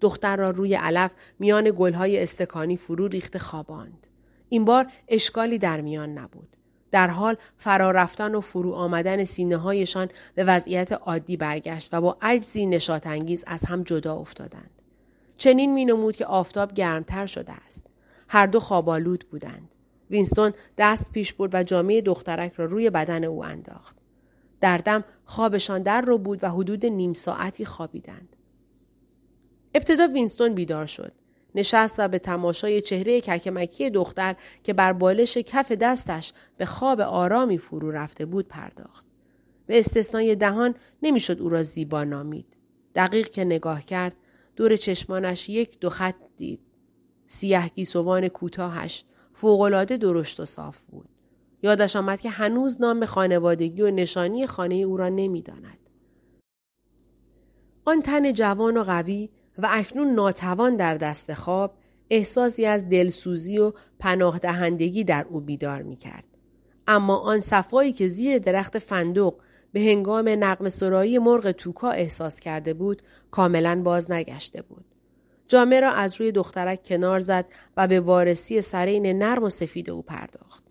دختر 0.00 0.36
را 0.36 0.50
روی 0.50 0.74
علف 0.74 1.12
میان 1.38 1.72
گلهای 1.76 2.22
استکانی 2.22 2.76
فرو 2.76 3.08
ریخته 3.08 3.38
خواباند 3.38 4.06
این 4.48 4.64
بار 4.64 4.86
اشکالی 5.08 5.58
در 5.58 5.80
میان 5.80 6.18
نبود 6.18 6.56
در 6.90 7.08
حال 7.08 7.36
فرا 7.56 7.90
رفتن 7.90 8.34
و 8.34 8.40
فرو 8.40 8.72
آمدن 8.72 9.24
سینه 9.24 9.56
هایشان 9.56 10.08
به 10.34 10.44
وضعیت 10.44 10.92
عادی 10.92 11.36
برگشت 11.36 11.94
و 11.94 12.00
با 12.00 12.18
عجزی 12.22 12.66
نشاتانگیز 12.66 13.44
از 13.46 13.64
هم 13.64 13.82
جدا 13.82 14.16
افتادند. 14.16 14.82
چنین 15.36 15.74
می 15.74 15.84
نمود 15.84 16.16
که 16.16 16.26
آفتاب 16.26 16.72
گرمتر 16.72 17.26
شده 17.26 17.52
است. 17.52 17.86
هر 18.28 18.46
دو 18.46 18.60
خوابالود 18.60 19.24
بودند. 19.30 19.71
وینستون 20.10 20.52
دست 20.78 21.12
پیش 21.12 21.32
برد 21.32 21.54
و 21.54 21.62
جامعه 21.62 22.00
دخترک 22.00 22.52
را 22.52 22.64
روی 22.64 22.90
بدن 22.90 23.24
او 23.24 23.44
انداخت. 23.44 23.96
در 24.60 24.78
دم 24.78 25.04
خوابشان 25.24 25.82
در 25.82 26.00
رو 26.00 26.18
بود 26.18 26.44
و 26.44 26.48
حدود 26.48 26.86
نیم 26.86 27.12
ساعتی 27.12 27.64
خوابیدند. 27.64 28.36
ابتدا 29.74 30.06
وینستون 30.06 30.54
بیدار 30.54 30.86
شد. 30.86 31.12
نشست 31.54 31.94
و 31.98 32.08
به 32.08 32.18
تماشای 32.18 32.80
چهره 32.80 33.20
ککمکی 33.20 33.90
دختر 33.90 34.36
که 34.62 34.72
بر 34.72 34.92
بالش 34.92 35.36
کف 35.36 35.72
دستش 35.72 36.32
به 36.56 36.64
خواب 36.64 37.00
آرامی 37.00 37.58
فرو 37.58 37.90
رفته 37.90 38.26
بود 38.26 38.48
پرداخت. 38.48 39.04
به 39.66 39.78
استثنای 39.78 40.34
دهان 40.34 40.74
نمی‌شد 41.02 41.40
او 41.40 41.48
را 41.48 41.62
زیبا 41.62 42.04
نامید. 42.04 42.56
دقیق 42.94 43.30
که 43.30 43.44
نگاه 43.44 43.84
کرد 43.84 44.16
دور 44.56 44.76
چشمانش 44.76 45.48
یک 45.48 45.80
دو 45.80 45.90
خط 45.90 46.16
دید. 46.36 46.60
سیه 47.26 47.68
گیسوان 47.68 48.28
کوتاهش 48.28 49.04
فوقالعاده 49.42 49.96
درشت 49.96 50.40
و 50.40 50.44
صاف 50.44 50.78
بود. 50.84 51.08
یادش 51.62 51.96
آمد 51.96 52.20
که 52.20 52.30
هنوز 52.30 52.80
نام 52.80 53.04
خانوادگی 53.04 53.82
و 53.82 53.90
نشانی 53.90 54.46
خانه 54.46 54.74
او 54.74 54.96
را 54.96 55.08
نمی‌داند. 55.08 55.78
آن 57.84 58.02
تن 58.02 58.32
جوان 58.32 58.76
و 58.76 58.82
قوی 58.82 59.30
و 59.58 59.68
اکنون 59.70 60.14
ناتوان 60.14 60.76
در 60.76 60.94
دست 60.94 61.34
خواب 61.34 61.74
احساسی 62.10 62.66
از 62.66 62.88
دلسوزی 62.88 63.58
و 63.58 63.72
پناه 63.98 64.38
دهندگی 64.38 65.04
در 65.04 65.26
او 65.30 65.40
بیدار 65.40 65.82
می 65.82 65.96
کرد. 65.96 66.24
اما 66.86 67.16
آن 67.16 67.40
صفایی 67.40 67.92
که 67.92 68.08
زیر 68.08 68.38
درخت 68.38 68.78
فندق 68.78 69.34
به 69.72 69.80
هنگام 69.80 70.28
نقم 70.28 70.68
سرایی 70.68 71.18
مرغ 71.18 71.50
توکا 71.50 71.90
احساس 71.90 72.40
کرده 72.40 72.74
بود 72.74 73.02
کاملا 73.30 73.82
باز 73.82 74.10
نگشته 74.10 74.62
بود. 74.62 74.91
جامعه 75.48 75.80
را 75.80 75.92
از 75.92 76.20
روی 76.20 76.32
دخترک 76.32 76.84
کنار 76.84 77.20
زد 77.20 77.46
و 77.76 77.88
به 77.88 78.00
وارسی 78.00 78.60
سرین 78.60 79.06
نرم 79.06 79.44
و 79.44 79.48
سفید 79.48 79.90
او 79.90 80.02
پرداخت. 80.02 80.64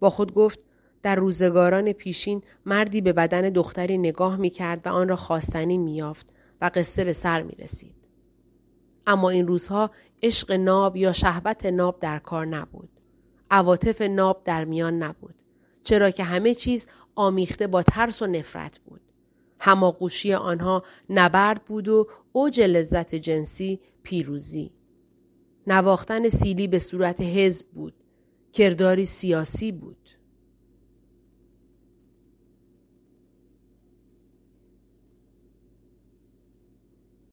با 0.00 0.10
خود 0.10 0.34
گفت 0.34 0.60
در 1.02 1.16
روزگاران 1.16 1.92
پیشین 1.92 2.42
مردی 2.66 3.00
به 3.00 3.12
بدن 3.12 3.40
دختری 3.40 3.98
نگاه 3.98 4.36
می 4.36 4.50
کرد 4.50 4.86
و 4.86 4.88
آن 4.88 5.08
را 5.08 5.16
خواستنی 5.16 5.78
می 5.78 5.96
یافت 5.96 6.32
و 6.60 6.70
قصه 6.74 7.04
به 7.04 7.12
سر 7.12 7.42
می 7.42 7.54
رسید. 7.58 7.94
اما 9.06 9.30
این 9.30 9.46
روزها 9.46 9.90
عشق 10.22 10.52
ناب 10.52 10.96
یا 10.96 11.12
شهبت 11.12 11.66
ناب 11.66 11.98
در 11.98 12.18
کار 12.18 12.46
نبود. 12.46 12.88
عواطف 13.50 14.02
ناب 14.02 14.42
در 14.44 14.64
میان 14.64 15.02
نبود. 15.02 15.34
چرا 15.82 16.10
که 16.10 16.24
همه 16.24 16.54
چیز 16.54 16.86
آمیخته 17.14 17.66
با 17.66 17.82
ترس 17.82 18.22
و 18.22 18.26
نفرت 18.26 18.78
بود. 18.78 19.00
هماغوشی 19.60 20.34
آنها 20.34 20.84
نبرد 21.10 21.64
بود 21.64 21.88
و 21.88 22.06
اوج 22.32 22.60
لذت 22.60 23.14
جنسی 23.14 23.80
پیروزی. 24.02 24.70
نواختن 25.66 26.28
سیلی 26.28 26.68
به 26.68 26.78
صورت 26.78 27.20
حزب 27.20 27.66
بود. 27.66 27.94
کرداری 28.52 29.04
سیاسی 29.04 29.72
بود. 29.72 29.99